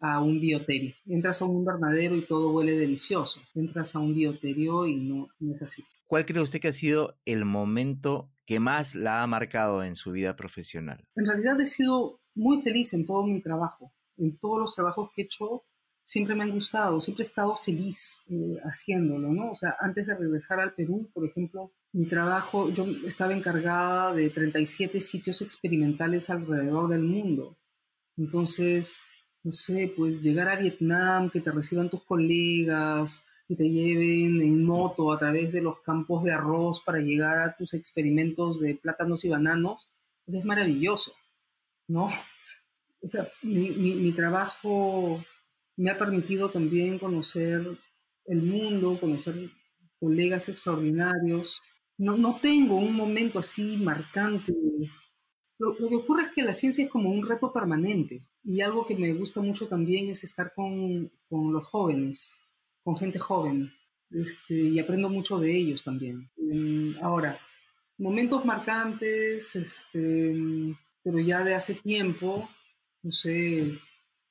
a 0.01 0.21
un 0.21 0.41
bioterio. 0.41 0.95
Entras 1.07 1.43
a 1.43 1.45
un 1.45 1.59
invernadero 1.59 2.17
y 2.17 2.23
todo 2.23 2.53
huele 2.53 2.77
delicioso. 2.77 3.41
Entras 3.55 3.95
a 3.95 3.99
un 3.99 4.15
bioterio 4.15 4.87
y 4.87 4.97
no, 4.97 5.29
no 5.39 5.55
es 5.55 5.63
así. 5.63 5.85
¿Cuál 6.07 6.27
cree 6.27 6.43
usted 6.43 6.61
que 6.61 6.69
ha 6.69 6.73
sido 6.73 7.17
el 7.25 7.45
momento 7.45 8.33
que 8.47 8.59
más 8.59 8.95
la 8.95 9.23
ha 9.23 9.27
marcado 9.27 9.85
en 9.85 9.95
su 9.95 10.11
vida 10.11 10.35
profesional? 10.35 11.07
En 11.15 11.27
realidad 11.27 11.61
he 11.61 11.67
sido 11.67 12.21
muy 12.35 12.63
feliz 12.63 12.93
en 12.95 13.07
todo 13.07 13.25
mi 13.25 13.41
trabajo. 13.41 13.93
En 14.17 14.37
todos 14.39 14.59
los 14.59 14.75
trabajos 14.75 15.11
que 15.15 15.23
he 15.23 15.25
hecho 15.27 15.65
siempre 16.11 16.35
me 16.35 16.43
han 16.43 16.51
gustado, 16.51 17.01
siempre 17.01 17.23
he 17.23 17.29
estado 17.29 17.55
feliz 17.55 18.21
eh, 18.29 18.57
haciéndolo, 18.65 19.29
¿no? 19.29 19.53
O 19.53 19.55
sea, 19.55 19.77
antes 19.79 20.09
de 20.09 20.17
regresar 20.17 20.59
al 20.59 20.75
Perú, 20.75 21.09
por 21.15 21.25
ejemplo, 21.25 21.73
mi 21.93 22.07
trabajo, 22.07 22.69
yo 22.71 22.85
estaba 23.07 23.33
encargada 23.33 24.13
de 24.13 24.29
37 24.29 25.01
sitios 25.01 25.41
experimentales 25.41 26.29
alrededor 26.29 26.89
del 26.89 27.03
mundo. 27.03 27.57
Entonces, 28.17 29.01
no 29.45 29.53
sé, 29.53 29.95
pues 29.97 30.21
llegar 30.21 30.49
a 30.49 30.57
Vietnam, 30.57 31.31
que 31.31 31.41
te 31.41 31.53
reciban 31.53 31.89
tus 31.89 32.03
colegas, 32.03 33.23
que 33.47 33.55
te 33.55 33.71
lleven 33.71 34.43
en 34.43 34.65
moto 34.65 35.13
a 35.13 35.19
través 35.19 35.53
de 35.53 35.63
los 35.63 35.81
campos 35.81 36.25
de 36.25 36.33
arroz 36.33 36.83
para 36.85 36.99
llegar 36.99 37.41
a 37.41 37.57
tus 37.57 37.73
experimentos 37.73 38.59
de 38.59 38.75
plátanos 38.75 39.25
y 39.25 39.29
bananos, 39.29 39.93
pues 40.25 40.39
es 40.39 40.45
maravilloso, 40.45 41.13
¿no? 41.87 42.09
O 43.03 43.09
sea, 43.09 43.31
mi, 43.41 43.71
mi, 43.71 43.95
mi 43.95 44.13
trabajo 44.13 45.25
me 45.81 45.91
ha 45.91 45.99
permitido 45.99 46.51
también 46.51 46.99
conocer 46.99 47.79
el 48.27 48.43
mundo, 48.43 49.01
conocer 49.01 49.51
colegas 49.99 50.47
extraordinarios. 50.51 51.59
No, 51.97 52.19
no 52.19 52.39
tengo 52.41 52.77
un 52.77 52.95
momento 52.95 53.39
así 53.39 53.79
marcante. 53.79 54.53
Lo, 55.59 55.75
que 55.77 55.97
ocurre 55.97 56.25
es 56.25 56.31
que 56.33 56.43
la 56.43 56.53
ciencia 56.53 56.85
es 56.85 56.91
como 56.91 57.11
un 57.11 57.27
reto 57.27 57.51
permanente 57.51 58.23
y 58.45 58.61
algo 58.61 58.85
que 58.85 58.95
me 58.95 59.15
gusta 59.15 59.41
mucho 59.41 59.69
también 59.69 60.11
es 60.11 60.23
estar 60.23 60.53
con, 60.55 61.11
con 61.31 61.51
los 61.51 61.67
jóvenes, 61.67 62.39
con 62.83 62.99
gente 62.99 63.19
joven, 63.19 63.73
este, 64.11 64.55
y 64.55 64.79
aprendo 64.79 65.09
mucho 65.09 65.39
de 65.39 65.57
ellos 65.57 65.83
también. 65.83 66.31
Mm, 66.37 67.03
ahora, 67.03 67.41
momentos 67.97 68.45
marcantes, 68.45 69.57
este, 69.57 70.35
pero 71.03 71.19
ya 71.21 71.43
de 71.43 71.55
hace 71.55 71.75
tiempo, 71.75 72.51
no 73.03 73.13
sé, 73.13 73.79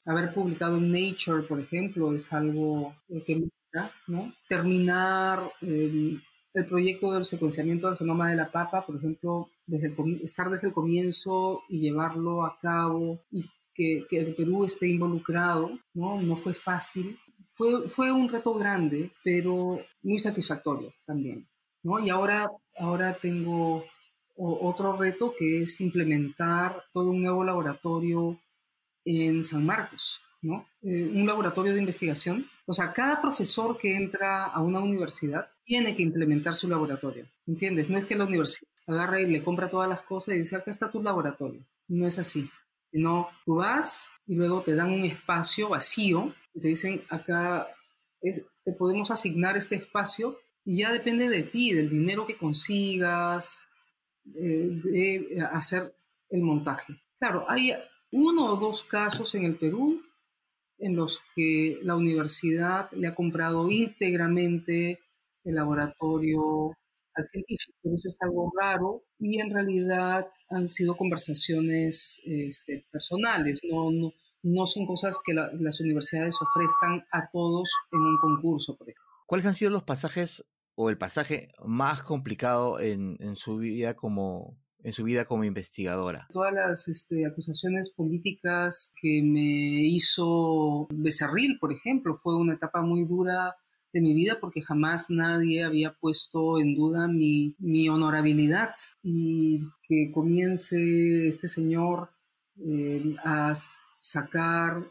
haber 0.06 0.34
publicado 0.34 0.78
en 0.78 0.92
Nature, 0.92 1.44
por 1.44 1.60
ejemplo, 1.60 2.14
es 2.14 2.32
algo 2.32 2.96
eh, 3.10 3.24
que 3.24 3.36
me 3.36 3.50
da, 3.72 3.92
¿no? 4.08 4.34
Terminar 4.48 5.52
el 5.62 6.22
proyecto 6.68 7.12
del 7.14 7.26
secuenciamiento 7.26 7.88
del 7.88 7.98
genoma 7.98 8.30
de 8.30 8.36
la 8.36 8.52
papa, 8.52 8.86
por 8.86 8.96
ejemplo, 8.96 9.50
desde 9.66 9.94
estar 10.24 10.50
desde 10.50 10.68
el 10.70 10.74
comienzo 10.74 11.64
y 11.70 11.80
llevarlo 11.80 12.44
a 12.46 12.58
cabo 12.60 13.22
y 13.32 13.46
que, 13.74 14.06
que, 14.10 14.20
el 14.20 14.36
Perú 14.36 14.66
esté 14.66 14.88
involucrado, 14.88 15.72
¿no? 15.94 16.22
No 16.22 16.36
fue 16.38 16.54
fácil. 16.54 17.18
Fue, 17.54 17.88
fue 17.90 18.12
un 18.12 18.30
reto 18.30 18.54
grande, 18.54 19.12
pero 19.24 19.80
muy 20.02 20.20
satisfactorio 20.20 20.94
también, 21.06 21.48
¿no? 21.84 22.00
Y 22.00 22.10
ahora, 22.10 22.50
ahora 22.78 23.18
tengo 23.22 23.84
otro 24.36 24.96
reto 24.96 25.34
que 25.38 25.64
es 25.64 25.82
implementar 25.82 26.84
todo 26.94 27.10
un 27.12 27.22
nuevo 27.22 27.44
laboratorio 27.44 28.40
en 29.10 29.43
San 29.43 29.65
Marcos, 29.65 30.19
¿no? 30.41 30.67
Eh, 30.84 31.12
un 31.13 31.26
laboratorio 31.26 31.74
de 31.74 31.80
investigación. 31.80 32.48
O 32.67 32.74
sea, 32.74 32.93
cada 32.93 33.19
profesor 33.19 33.78
que 33.78 33.95
entra 33.95 34.45
a 34.45 34.62
una 34.62 34.80
universidad 34.80 35.50
tiene 35.65 35.95
que 35.95 36.04
implementar 36.04 36.56
su 36.56 36.67
laboratorio, 36.67 37.26
¿entiendes? 37.48 37.89
No 37.89 37.98
es 37.98 38.06
que 38.06 38.15
la 38.15 38.26
universidad 38.26 38.69
agarre 38.86 39.24
y 39.24 39.28
le 39.28 39.43
compra 39.43 39.69
todas 39.69 39.89
las 39.89 40.04
cosas 40.04 40.36
y 40.36 40.39
dice, 40.39 40.56
acá 40.56 40.69
está 40.69 40.91
tu 40.91 41.02
laboratorio. 41.02 41.65
No 41.88 42.08
es 42.08 42.19
así. 42.19 42.50
Sino 42.91 43.30
tú 43.45 43.56
vas 43.56 44.10
y 44.28 44.36
luego 44.36 44.62
te 44.62 44.76
dan 44.76 44.91
un 44.91 45.04
espacio 45.04 45.69
vacío 45.69 46.34
y 46.54 46.60
te 46.60 46.67
dicen, 46.67 47.04
acá 47.10 47.67
te 48.22 48.74
podemos 48.74 49.10
asignar 49.10 49.58
este 49.58 49.76
espacio 49.76 50.38
y 50.65 50.80
ya 50.80 50.91
depende 50.91 51.30
de 51.30 51.43
ti, 51.43 51.74
del 51.74 51.89
dinero 51.89 52.28
que 52.28 52.38
consigas, 52.38 53.65
eh, 54.36 54.69
de 54.84 55.48
hacer 55.52 55.95
el 56.30 56.41
montaje. 56.41 56.95
Claro, 57.19 57.45
hay 57.48 57.74
uno 58.12 58.54
o 58.54 58.58
dos 58.58 58.84
casos 58.84 59.36
en 59.36 59.43
el 59.43 59.58
Perú 59.58 60.02
en 60.80 60.95
los 60.95 61.19
que 61.36 61.80
la 61.84 61.95
universidad 61.95 62.89
le 62.91 63.08
ha 63.08 63.15
comprado 63.15 63.69
íntegramente 63.69 65.00
el 65.43 65.56
laboratorio 65.56 66.78
al 67.13 67.26
científico. 67.26 67.78
Eso 67.84 68.10
es 68.10 68.17
algo 68.22 68.52
raro 68.60 69.04
y 69.19 69.39
en 69.39 69.52
realidad 69.52 70.28
han 70.50 70.67
sido 70.67 70.95
conversaciones 70.95 72.22
este, 72.24 72.86
personales, 72.91 73.60
no, 73.69 73.91
no, 73.91 74.13
no, 74.41 74.65
son 74.67 74.86
cosas 74.86 75.19
que 75.24 75.34
las 75.34 75.80
universidades 75.82 76.36
ofrezcan 76.41 77.06
a 77.12 77.30
todos 77.30 77.69
en 77.91 78.00
un 78.00 78.17
concurso. 78.17 78.78
¿Cuáles 79.28 79.45
han 79.45 79.54
sido 79.54 79.69
los 79.69 79.84
pasajes 79.84 80.45
o 80.76 80.89
el 80.89 80.98
pasaje 80.98 81.52
más 81.65 82.04
complicado 82.04 82.80
en 82.80 83.36
su 83.36 83.58
vida 83.58 83.95
como, 83.95 84.58
en 84.84 84.94
su 84.94 85.04
vida 85.04 85.26
como 85.26 85.44
investigadora? 85.44 86.28
Todas 86.32 86.54
las 86.54 86.88
este, 86.88 87.26
acusaciones 87.26 87.89
políticas 87.89 88.94
que 89.02 89.22
me 89.24 89.84
hizo 89.86 90.88
Becerril, 90.92 91.60
por 91.60 91.72
ejemplo, 91.74 92.15
fue 92.15 92.36
una 92.36 92.54
etapa 92.54 92.82
muy 92.82 93.06
dura 93.06 93.56
de 93.92 94.02
mi 94.02 94.13
vida 94.13 94.38
porque 94.39 94.62
jamás 94.62 95.10
nadie 95.10 95.63
había 95.63 95.94
puesto 95.94 96.60
en 96.60 96.76
duda 96.76 97.08
mi, 97.08 97.56
mi 97.58 97.89
honorabilidad 97.89 98.76
y 99.02 99.62
que 99.88 100.12
comience 100.13 101.28
este 101.28 101.48
señor 101.48 102.12
eh, 102.63 103.15
a 103.24 103.56
sacar 104.02 104.86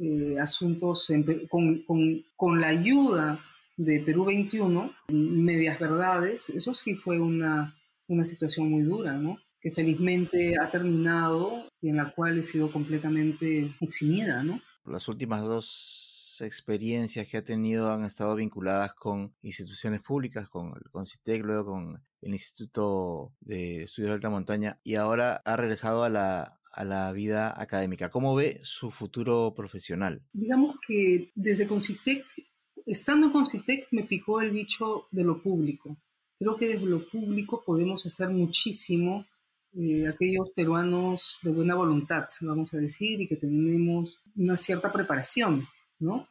eh, 0.00 0.36
asuntos 0.40 1.10
con, 1.48 1.82
con, 1.84 2.24
con, 2.36 2.60
la 2.60 2.68
ayuda 2.68 3.40
de 3.76 4.00
Perú 4.00 4.26
21, 4.26 4.92
medias 5.08 5.78
verdades, 5.78 6.50
eso 6.50 6.74
sí 6.74 6.94
fue 6.94 7.18
una, 7.18 7.74
una 8.08 8.24
situación 8.24 8.70
muy 8.70 8.82
dura, 8.82 9.14
¿no? 9.14 9.38
que 9.62 9.70
felizmente 9.70 10.56
ha 10.60 10.70
terminado 10.70 11.68
y 11.80 11.88
en 11.88 11.96
la 11.96 12.12
cual 12.12 12.38
he 12.38 12.42
sido 12.42 12.72
completamente 12.72 13.72
eximida, 13.80 14.42
¿no? 14.42 14.60
Las 14.84 15.06
últimas 15.06 15.42
dos 15.42 16.38
experiencias 16.40 17.28
que 17.28 17.36
ha 17.36 17.44
tenido 17.44 17.92
han 17.92 18.04
estado 18.04 18.34
vinculadas 18.34 18.92
con 18.94 19.32
instituciones 19.42 20.00
públicas, 20.00 20.48
con 20.48 20.74
el 20.74 21.06
CITEC, 21.06 21.44
luego 21.44 21.66
con 21.66 22.02
el 22.20 22.32
Instituto 22.32 23.32
de 23.40 23.84
Estudios 23.84 24.10
de 24.10 24.14
Alta 24.14 24.30
Montaña 24.30 24.80
y 24.82 24.96
ahora 24.96 25.40
ha 25.44 25.56
regresado 25.56 26.02
a 26.02 26.08
la, 26.08 26.58
a 26.72 26.84
la 26.84 27.12
vida 27.12 27.54
académica. 27.56 28.10
¿Cómo 28.10 28.34
ve 28.34 28.60
su 28.64 28.90
futuro 28.90 29.54
profesional? 29.54 30.22
Digamos 30.32 30.76
que 30.86 31.30
desde 31.36 31.68
Concitec, 31.68 32.24
estando 32.84 33.26
en 33.26 33.32
Concitec 33.32 33.86
me 33.92 34.02
picó 34.02 34.40
el 34.40 34.50
bicho 34.50 35.06
de 35.12 35.22
lo 35.22 35.40
público. 35.40 35.96
Creo 36.42 36.56
que 36.56 36.66
desde 36.66 36.86
lo 36.86 37.08
público 37.08 37.62
podemos 37.64 38.04
hacer 38.04 38.28
muchísimo 38.28 39.24
eh, 39.76 40.08
aquellos 40.08 40.50
peruanos 40.50 41.38
de 41.40 41.52
buena 41.52 41.76
voluntad, 41.76 42.26
vamos 42.40 42.74
a 42.74 42.78
decir, 42.78 43.20
y 43.20 43.28
que 43.28 43.36
tenemos 43.36 44.18
una 44.34 44.56
cierta 44.56 44.90
preparación, 44.90 45.68
¿no? 46.00 46.28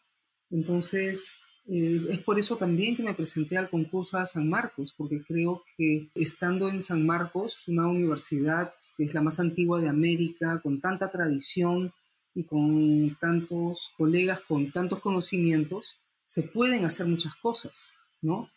Entonces, 0.49 1.33
eh, 1.65 2.07
es 2.09 2.19
por 2.19 2.37
eso 2.37 2.57
también 2.57 2.97
que 2.97 3.03
me 3.03 3.13
presenté 3.13 3.57
al 3.57 3.69
concurso 3.69 4.17
a 4.17 4.25
San 4.25 4.49
Marcos, 4.49 4.93
porque 4.97 5.23
creo 5.23 5.63
que 5.77 6.09
estando 6.13 6.67
en 6.67 6.83
San 6.83 7.05
Marcos, 7.05 7.59
una 7.67 7.87
universidad 7.87 8.73
que 8.97 9.05
es 9.05 9.13
la 9.13 9.21
más 9.21 9.39
antigua 9.39 9.79
de 9.79 9.87
América, 9.87 10.59
con 10.61 10.81
tanta 10.81 11.09
tradición 11.09 11.93
y 12.35 12.43
con 12.43 13.15
tantos 13.21 13.91
colegas, 13.97 14.41
con 14.41 14.73
tantos 14.73 14.99
conocimientos, 14.99 15.95
se 16.25 16.43
pueden 16.43 16.83
hacer 16.83 17.05
muchas 17.05 17.33
cosas, 17.37 17.93
¿no? 18.21 18.49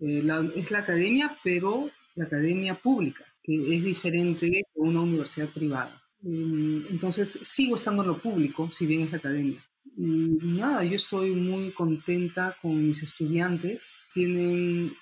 Eh, 0.00 0.22
es 0.54 0.70
la 0.70 0.78
academia, 0.78 1.38
pero 1.42 1.90
la 2.14 2.24
academia 2.24 2.74
pública, 2.74 3.24
que 3.42 3.76
es 3.76 3.84
diferente 3.84 4.46
de 4.46 4.64
una 4.74 5.00
universidad 5.00 5.50
privada. 5.52 6.02
Mm, 6.20 6.86
entonces, 6.90 7.38
sigo 7.42 7.76
estando 7.76 8.02
en 8.02 8.08
lo 8.08 8.20
público, 8.20 8.70
si 8.72 8.86
bien 8.86 9.02
es 9.02 9.12
la 9.12 9.18
academia. 9.18 9.64
Y 9.96 10.38
nada, 10.42 10.84
yo 10.84 10.96
estoy 10.96 11.30
muy 11.30 11.72
contenta 11.72 12.56
con 12.60 12.86
mis 12.86 13.02
estudiantes. 13.02 13.96
Tienen 14.14 14.92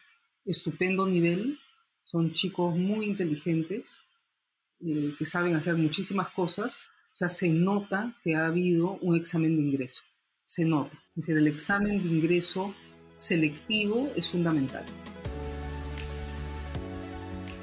estupendo 0.44 1.06
nivel, 1.06 1.58
son 2.04 2.32
chicos 2.32 2.76
muy 2.76 3.06
inteligentes, 3.06 3.98
eh, 4.80 5.14
que 5.18 5.26
saben 5.26 5.54
hacer 5.54 5.76
muchísimas 5.76 6.30
cosas. 6.30 6.88
O 7.12 7.16
sea, 7.16 7.28
se 7.30 7.48
nota 7.50 8.14
que 8.22 8.34
ha 8.36 8.46
habido 8.46 8.98
un 9.00 9.16
examen 9.16 9.56
de 9.56 9.62
ingreso. 9.62 10.02
Se 10.44 10.64
nota. 10.64 10.94
Es 11.16 11.26
decir, 11.26 11.36
el 11.38 11.46
examen 11.46 12.02
de 12.02 12.08
ingreso 12.08 12.74
selectivo 13.16 14.08
es 14.14 14.30
fundamental. 14.30 14.84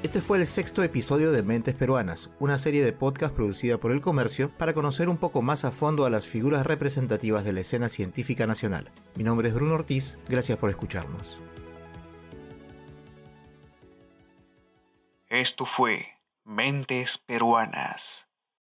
Este 0.02 0.20
fue 0.20 0.36
el 0.36 0.46
sexto 0.46 0.82
episodio 0.82 1.32
de 1.32 1.42
Mentes 1.42 1.74
Peruanas, 1.74 2.30
una 2.38 2.58
serie 2.58 2.84
de 2.84 2.92
podcast 2.92 3.34
producida 3.34 3.78
por 3.78 3.90
El 3.90 4.02
Comercio 4.02 4.50
para 4.50 4.74
conocer 4.74 5.08
un 5.08 5.16
poco 5.16 5.40
más 5.40 5.64
a 5.64 5.70
fondo 5.70 6.04
a 6.04 6.10
las 6.10 6.28
figuras 6.28 6.66
representativas 6.66 7.42
de 7.42 7.54
la 7.54 7.60
escena 7.60 7.88
científica 7.88 8.46
nacional. 8.46 8.90
Mi 9.16 9.24
nombre 9.24 9.48
es 9.48 9.54
Bruno 9.54 9.72
Ortiz, 9.74 10.18
gracias 10.28 10.58
por 10.58 10.68
escucharnos. 10.68 11.40
Esto 15.30 15.64
fue 15.64 16.04
Mentes 16.44 17.16
Peruanas. 17.16 18.26